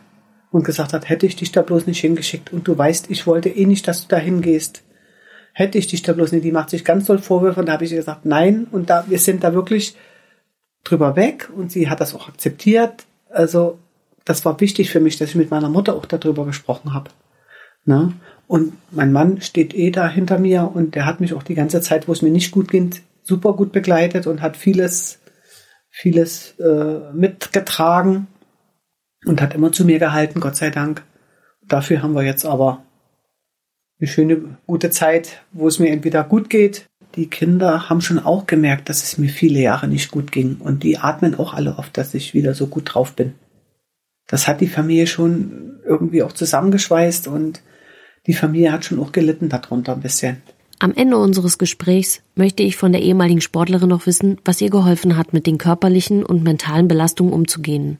und 0.51 0.63
gesagt 0.63 0.93
hat, 0.93 1.07
hätte 1.07 1.27
ich 1.27 1.35
dich 1.35 1.51
da 1.51 1.61
bloß 1.61 1.85
nicht 1.85 1.99
hingeschickt 1.99 2.51
und 2.51 2.67
du 2.67 2.77
weißt, 2.77 3.11
ich 3.11 3.27
wollte 3.27 3.49
eh 3.49 3.65
nicht, 3.65 3.87
dass 3.87 4.01
du 4.01 4.07
da 4.09 4.17
hingehst. 4.17 4.81
Hätte 5.53 5.77
ich 5.77 5.87
dich 5.87 6.01
da 6.01 6.13
bloß 6.13 6.31
nicht, 6.31 6.43
die 6.43 6.51
macht 6.51 6.71
sich 6.71 6.83
ganz 6.83 7.05
doll 7.05 7.19
Vorwürfe 7.19 7.59
und 7.59 7.67
da 7.67 7.73
habe 7.73 7.85
ich 7.85 7.91
gesagt, 7.91 8.25
nein. 8.25 8.67
Und 8.71 8.89
da, 8.89 9.05
wir 9.07 9.19
sind 9.19 9.43
da 9.43 9.53
wirklich 9.53 9.95
drüber 10.83 11.15
weg 11.15 11.49
und 11.55 11.71
sie 11.71 11.89
hat 11.89 12.01
das 12.01 12.15
auch 12.15 12.27
akzeptiert. 12.27 13.05
Also, 13.29 13.77
das 14.25 14.45
war 14.45 14.59
wichtig 14.59 14.89
für 14.89 14.99
mich, 14.99 15.17
dass 15.17 15.29
ich 15.29 15.35
mit 15.35 15.51
meiner 15.51 15.69
Mutter 15.69 15.95
auch 15.95 16.05
darüber 16.05 16.45
gesprochen 16.45 16.93
habe. 16.93 17.11
Ne? 17.89 18.13
Und 18.45 18.73
mein 18.91 19.11
Mann 19.11 19.41
steht 19.41 19.73
eh 19.73 19.89
da 19.89 20.07
hinter 20.07 20.37
mir 20.37 20.71
und 20.71 20.93
der 20.93 21.07
hat 21.07 21.21
mich 21.21 21.33
auch 21.33 21.41
die 21.41 21.55
ganze 21.55 21.81
Zeit, 21.81 22.07
wo 22.07 22.11
es 22.11 22.21
mir 22.21 22.29
nicht 22.29 22.51
gut 22.51 22.69
ging, 22.69 22.91
super 23.23 23.53
gut 23.53 23.71
begleitet 23.71 24.27
und 24.27 24.43
hat 24.43 24.55
vieles, 24.55 25.19
vieles 25.89 26.53
äh, 26.59 27.11
mitgetragen 27.13 28.27
und 29.25 29.41
hat 29.41 29.55
immer 29.55 29.71
zu 29.71 29.85
mir 29.85 29.97
gehalten, 29.97 30.39
Gott 30.39 30.55
sei 30.55 30.69
Dank. 30.69 31.03
Dafür 31.67 32.03
haben 32.03 32.13
wir 32.13 32.21
jetzt 32.21 32.45
aber 32.45 32.83
eine 33.99 34.07
schöne, 34.07 34.57
gute 34.67 34.91
Zeit, 34.91 35.41
wo 35.51 35.67
es 35.67 35.79
mir 35.79 35.89
entweder 35.89 36.23
gut 36.23 36.51
geht. 36.51 36.85
Die 37.15 37.27
Kinder 37.27 37.89
haben 37.89 38.01
schon 38.01 38.19
auch 38.19 38.45
gemerkt, 38.45 38.87
dass 38.89 39.01
es 39.01 39.17
mir 39.17 39.29
viele 39.29 39.61
Jahre 39.61 39.87
nicht 39.87 40.11
gut 40.11 40.31
ging 40.31 40.57
und 40.59 40.83
die 40.83 40.99
atmen 40.99 41.33
auch 41.33 41.55
alle 41.55 41.79
oft, 41.79 41.97
dass 41.97 42.13
ich 42.13 42.35
wieder 42.35 42.53
so 42.53 42.67
gut 42.67 42.93
drauf 42.93 43.15
bin. 43.15 43.33
Das 44.27 44.47
hat 44.47 44.61
die 44.61 44.67
Familie 44.67 45.07
schon 45.07 45.79
irgendwie 45.83 46.21
auch 46.21 46.33
zusammengeschweißt 46.33 47.27
und 47.27 47.63
die 48.29 48.35
Familie 48.35 48.71
hat 48.71 48.85
schon 48.85 48.99
auch 48.99 49.11
gelitten 49.11 49.49
darunter 49.49 49.93
ein 49.93 50.01
bisschen. 50.01 50.43
Am 50.77 50.93
Ende 50.93 51.17
unseres 51.17 51.57
Gesprächs 51.57 52.21
möchte 52.35 52.61
ich 52.61 52.77
von 52.77 52.91
der 52.91 53.01
ehemaligen 53.01 53.41
Sportlerin 53.41 53.89
noch 53.89 54.05
wissen, 54.05 54.37
was 54.45 54.61
ihr 54.61 54.69
geholfen 54.69 55.17
hat, 55.17 55.33
mit 55.33 55.47
den 55.47 55.57
körperlichen 55.57 56.23
und 56.23 56.43
mentalen 56.43 56.87
Belastungen 56.87 57.33
umzugehen. 57.33 57.97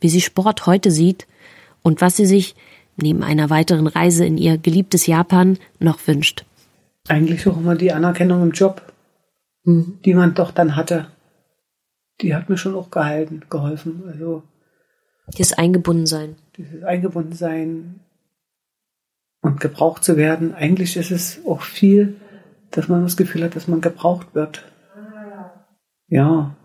Wie 0.00 0.08
sie 0.08 0.20
Sport 0.20 0.66
heute 0.66 0.92
sieht 0.92 1.26
und 1.82 2.00
was 2.00 2.16
sie 2.16 2.26
sich 2.26 2.54
neben 2.94 3.24
einer 3.24 3.50
weiteren 3.50 3.88
Reise 3.88 4.24
in 4.24 4.38
ihr 4.38 4.56
geliebtes 4.56 5.08
Japan, 5.08 5.58
noch 5.80 6.06
wünscht. 6.06 6.44
Eigentlich 7.08 7.44
auch 7.48 7.56
immer 7.56 7.74
die 7.74 7.90
Anerkennung 7.90 8.44
im 8.44 8.52
Job, 8.52 8.92
mhm. 9.64 9.98
die 10.04 10.14
man 10.14 10.34
doch 10.34 10.52
dann 10.52 10.76
hatte. 10.76 11.08
Die 12.20 12.36
hat 12.36 12.48
mir 12.48 12.56
schon 12.56 12.76
auch 12.76 12.92
gehalten, 12.92 13.42
geholfen. 13.50 14.04
Also 14.06 14.44
dieses 15.36 15.54
Eingebundensein. 15.54 16.36
Dieses 16.56 16.84
Eingebundensein 16.84 17.98
und 19.40 19.60
gebraucht 19.60 20.04
zu 20.04 20.16
werden. 20.16 20.54
Eigentlich 20.54 20.96
ist 20.96 21.10
es 21.10 21.40
auch 21.46 21.62
viel, 21.62 22.16
dass 22.70 22.88
man 22.88 23.02
das 23.02 23.16
Gefühl 23.16 23.44
hat, 23.44 23.56
dass 23.56 23.68
man 23.68 23.80
gebraucht 23.80 24.34
wird. 24.34 24.64
Ja, 26.08 26.56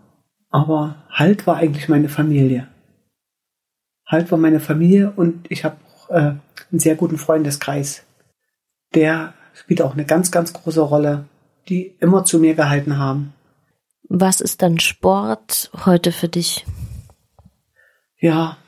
aber 0.50 1.06
Halt 1.16 1.46
war 1.46 1.56
eigentlich 1.56 1.88
meine 1.88 2.10
Familie. 2.10 2.68
Halt 4.06 4.30
war 4.30 4.38
meine 4.38 4.60
Familie 4.60 5.10
und 5.16 5.50
ich 5.50 5.64
habe 5.64 5.76
äh, 6.10 6.20
einen 6.70 6.78
sehr 6.78 6.94
guten 6.94 7.16
Freundeskreis. 7.16 8.04
Der 8.94 9.32
spielt 9.54 9.80
auch 9.80 9.94
eine 9.94 10.04
ganz, 10.04 10.30
ganz 10.30 10.52
große 10.52 10.82
Rolle, 10.82 11.24
die 11.70 11.96
immer 12.00 12.26
zu 12.26 12.38
mir 12.38 12.54
gehalten 12.54 12.98
haben. 12.98 13.32
Was 14.10 14.42
ist 14.42 14.60
dann 14.60 14.78
Sport 14.78 15.70
heute 15.86 16.12
für 16.12 16.28
dich? 16.28 16.66
Ja, 18.18 18.58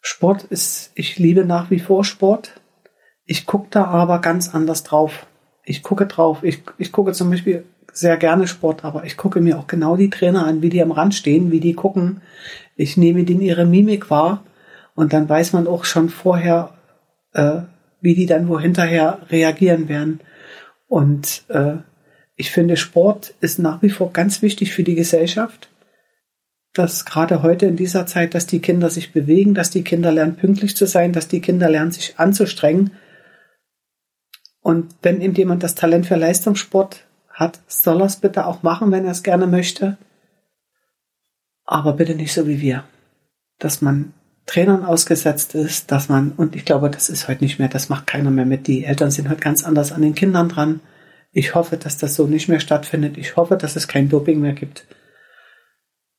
Sport 0.00 0.42
ist, 0.42 0.90
ich 0.96 1.18
liebe 1.18 1.44
nach 1.44 1.70
wie 1.70 1.78
vor 1.78 2.04
Sport. 2.04 2.57
Ich 3.30 3.44
gucke 3.44 3.66
da 3.70 3.84
aber 3.84 4.22
ganz 4.22 4.54
anders 4.54 4.84
drauf. 4.84 5.26
Ich 5.62 5.82
gucke 5.82 6.06
drauf. 6.06 6.42
Ich, 6.42 6.62
ich 6.78 6.92
gucke 6.92 7.12
zum 7.12 7.28
Beispiel 7.28 7.66
sehr 7.92 8.16
gerne 8.16 8.48
Sport, 8.48 8.86
aber 8.86 9.04
ich 9.04 9.18
gucke 9.18 9.42
mir 9.42 9.58
auch 9.58 9.66
genau 9.66 9.96
die 9.96 10.08
Trainer 10.08 10.46
an, 10.46 10.62
wie 10.62 10.70
die 10.70 10.80
am 10.82 10.92
Rand 10.92 11.14
stehen, 11.14 11.50
wie 11.50 11.60
die 11.60 11.74
gucken. 11.74 12.22
Ich 12.74 12.96
nehme 12.96 13.24
denen 13.24 13.42
ihre 13.42 13.66
Mimik 13.66 14.08
wahr 14.08 14.44
und 14.94 15.12
dann 15.12 15.28
weiß 15.28 15.52
man 15.52 15.66
auch 15.66 15.84
schon 15.84 16.08
vorher, 16.08 16.72
äh, 17.34 17.60
wie 18.00 18.14
die 18.14 18.24
dann 18.24 18.48
wo 18.48 18.58
hinterher 18.58 19.18
reagieren 19.28 19.90
werden. 19.90 20.20
Und 20.86 21.44
äh, 21.48 21.76
ich 22.34 22.50
finde, 22.50 22.78
Sport 22.78 23.34
ist 23.42 23.58
nach 23.58 23.82
wie 23.82 23.90
vor 23.90 24.10
ganz 24.10 24.40
wichtig 24.40 24.72
für 24.72 24.84
die 24.84 24.94
Gesellschaft. 24.94 25.68
Dass 26.72 27.04
gerade 27.04 27.42
heute 27.42 27.66
in 27.66 27.76
dieser 27.76 28.06
Zeit, 28.06 28.34
dass 28.34 28.46
die 28.46 28.60
Kinder 28.60 28.88
sich 28.88 29.12
bewegen, 29.12 29.52
dass 29.52 29.68
die 29.68 29.84
Kinder 29.84 30.12
lernen, 30.12 30.36
pünktlich 30.36 30.76
zu 30.76 30.86
sein, 30.86 31.12
dass 31.12 31.28
die 31.28 31.42
Kinder 31.42 31.68
lernen, 31.68 31.90
sich 31.90 32.14
anzustrengen. 32.16 32.92
Und 34.60 34.94
wenn 35.02 35.20
eben 35.20 35.34
jemand 35.34 35.62
das 35.62 35.74
Talent 35.74 36.06
für 36.06 36.16
Leistungssport 36.16 37.04
hat, 37.28 37.60
soll 37.68 38.00
er 38.00 38.06
es 38.06 38.16
bitte 38.16 38.46
auch 38.46 38.62
machen, 38.62 38.90
wenn 38.90 39.04
er 39.04 39.12
es 39.12 39.22
gerne 39.22 39.46
möchte. 39.46 39.96
Aber 41.64 41.92
bitte 41.92 42.14
nicht 42.14 42.32
so 42.32 42.46
wie 42.46 42.60
wir. 42.60 42.84
Dass 43.58 43.80
man 43.82 44.12
Trainern 44.46 44.84
ausgesetzt 44.84 45.54
ist, 45.54 45.92
dass 45.92 46.08
man, 46.08 46.32
und 46.32 46.56
ich 46.56 46.64
glaube, 46.64 46.90
das 46.90 47.10
ist 47.10 47.28
heute 47.28 47.44
nicht 47.44 47.58
mehr, 47.58 47.68
das 47.68 47.88
macht 47.88 48.06
keiner 48.06 48.30
mehr 48.30 48.46
mit. 48.46 48.66
Die 48.66 48.84
Eltern 48.84 49.10
sind 49.10 49.28
heute 49.28 49.40
ganz 49.40 49.62
anders 49.62 49.92
an 49.92 50.02
den 50.02 50.14
Kindern 50.14 50.48
dran. 50.48 50.80
Ich 51.32 51.54
hoffe, 51.54 51.76
dass 51.76 51.98
das 51.98 52.14
so 52.14 52.26
nicht 52.26 52.48
mehr 52.48 52.60
stattfindet. 52.60 53.18
Ich 53.18 53.36
hoffe, 53.36 53.56
dass 53.56 53.76
es 53.76 53.86
kein 53.88 54.08
Doping 54.08 54.40
mehr 54.40 54.54
gibt. 54.54 54.86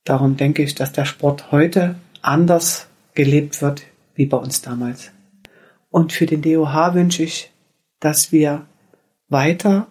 Darum 0.05 0.37
denke 0.37 0.63
ich, 0.63 0.75
dass 0.75 0.91
der 0.91 1.05
Sport 1.05 1.51
heute 1.51 1.95
anders 2.21 2.87
gelebt 3.15 3.61
wird 3.61 3.83
wie 4.15 4.27
bei 4.27 4.37
uns 4.37 4.61
damals. 4.61 5.11
Und 5.89 6.13
für 6.13 6.25
den 6.25 6.41
DOH 6.41 6.93
wünsche 6.93 7.23
ich, 7.23 7.51
dass 7.99 8.31
wir 8.31 8.65
weiter 9.27 9.87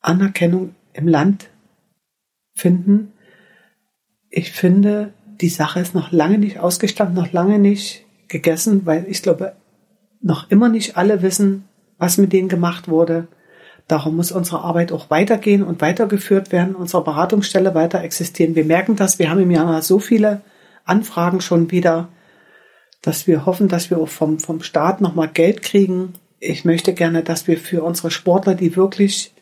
Anerkennung 0.00 0.74
im 0.92 1.08
Land 1.08 1.50
finden. 2.54 3.12
Ich 4.30 4.52
finde, 4.52 5.12
die 5.40 5.48
Sache 5.48 5.80
ist 5.80 5.94
noch 5.94 6.12
lange 6.12 6.38
nicht 6.38 6.58
ausgestanden, 6.58 7.16
noch 7.16 7.32
lange 7.32 7.58
nicht 7.58 8.04
gegessen, 8.28 8.86
weil 8.86 9.06
ich 9.08 9.22
glaube, 9.22 9.54
noch 10.20 10.50
immer 10.50 10.68
nicht 10.68 10.96
alle 10.96 11.22
wissen, 11.22 11.64
was 11.98 12.18
mit 12.18 12.32
denen 12.32 12.48
gemacht 12.48 12.88
wurde. 12.88 13.28
Darum 13.88 14.16
muss 14.16 14.32
unsere 14.32 14.62
Arbeit 14.62 14.90
auch 14.90 15.10
weitergehen 15.10 15.62
und 15.62 15.80
weitergeführt 15.80 16.50
werden, 16.50 16.74
unsere 16.74 17.04
Beratungsstelle 17.04 17.74
weiter 17.74 18.02
existieren. 18.02 18.56
Wir 18.56 18.64
merken 18.64 18.96
das, 18.96 19.18
wir 19.18 19.30
haben 19.30 19.40
im 19.40 19.50
Januar 19.50 19.82
so 19.82 19.98
viele 19.98 20.40
Anfragen 20.84 21.40
schon 21.40 21.70
wieder, 21.70 22.08
dass 23.06 23.28
wir 23.28 23.46
hoffen, 23.46 23.68
dass 23.68 23.88
wir 23.88 23.98
auch 23.98 24.08
vom, 24.08 24.40
vom 24.40 24.62
Staat 24.62 25.00
nochmal 25.00 25.28
Geld 25.28 25.62
kriegen. 25.62 26.14
Ich 26.40 26.64
möchte 26.64 26.92
gerne, 26.92 27.22
dass 27.22 27.46
wir 27.46 27.56
für 27.56 27.84
unsere 27.84 28.10
Sportler, 28.10 28.56
die 28.56 28.74
wirklich 28.74 29.32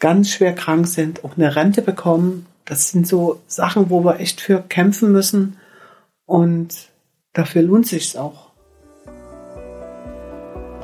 ganz 0.00 0.30
schwer 0.30 0.52
krank 0.52 0.88
sind, 0.88 1.24
auch 1.24 1.36
eine 1.36 1.54
Rente 1.54 1.80
bekommen, 1.80 2.46
das 2.64 2.88
sind 2.88 3.06
so 3.06 3.40
Sachen, 3.46 3.88
wo 3.88 4.04
wir 4.04 4.18
echt 4.18 4.40
für 4.40 4.64
kämpfen 4.68 5.12
müssen 5.12 5.58
und 6.26 6.88
dafür 7.32 7.62
lohnt 7.62 7.86
sich's 7.86 8.16
auch. 8.16 8.50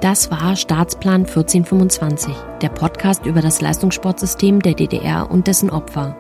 Das 0.01 0.31
war 0.31 0.55
Staatsplan 0.55 1.23
1425, 1.27 2.33
der 2.63 2.69
Podcast 2.69 3.27
über 3.27 3.41
das 3.41 3.61
Leistungssportsystem 3.61 4.63
der 4.63 4.75
DDR 4.75 5.29
und 5.29 5.49
dessen 5.49 5.71
Opfer. 5.71 6.17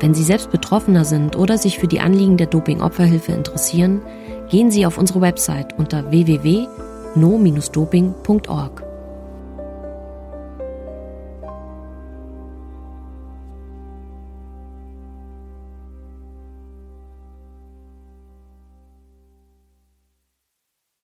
Wenn 0.00 0.14
Sie 0.14 0.24
selbst 0.24 0.50
Betroffener 0.50 1.04
sind 1.04 1.36
oder 1.36 1.58
sich 1.58 1.78
für 1.78 1.88
die 1.88 2.00
Anliegen 2.00 2.38
der 2.38 2.46
Doping-Opferhilfe 2.46 3.32
interessieren, 3.32 4.00
gehen 4.48 4.70
Sie 4.70 4.86
auf 4.86 4.98
unsere 4.98 5.20
Website 5.20 5.76
unter 5.78 6.10
www.no-doping.org. 6.10 8.83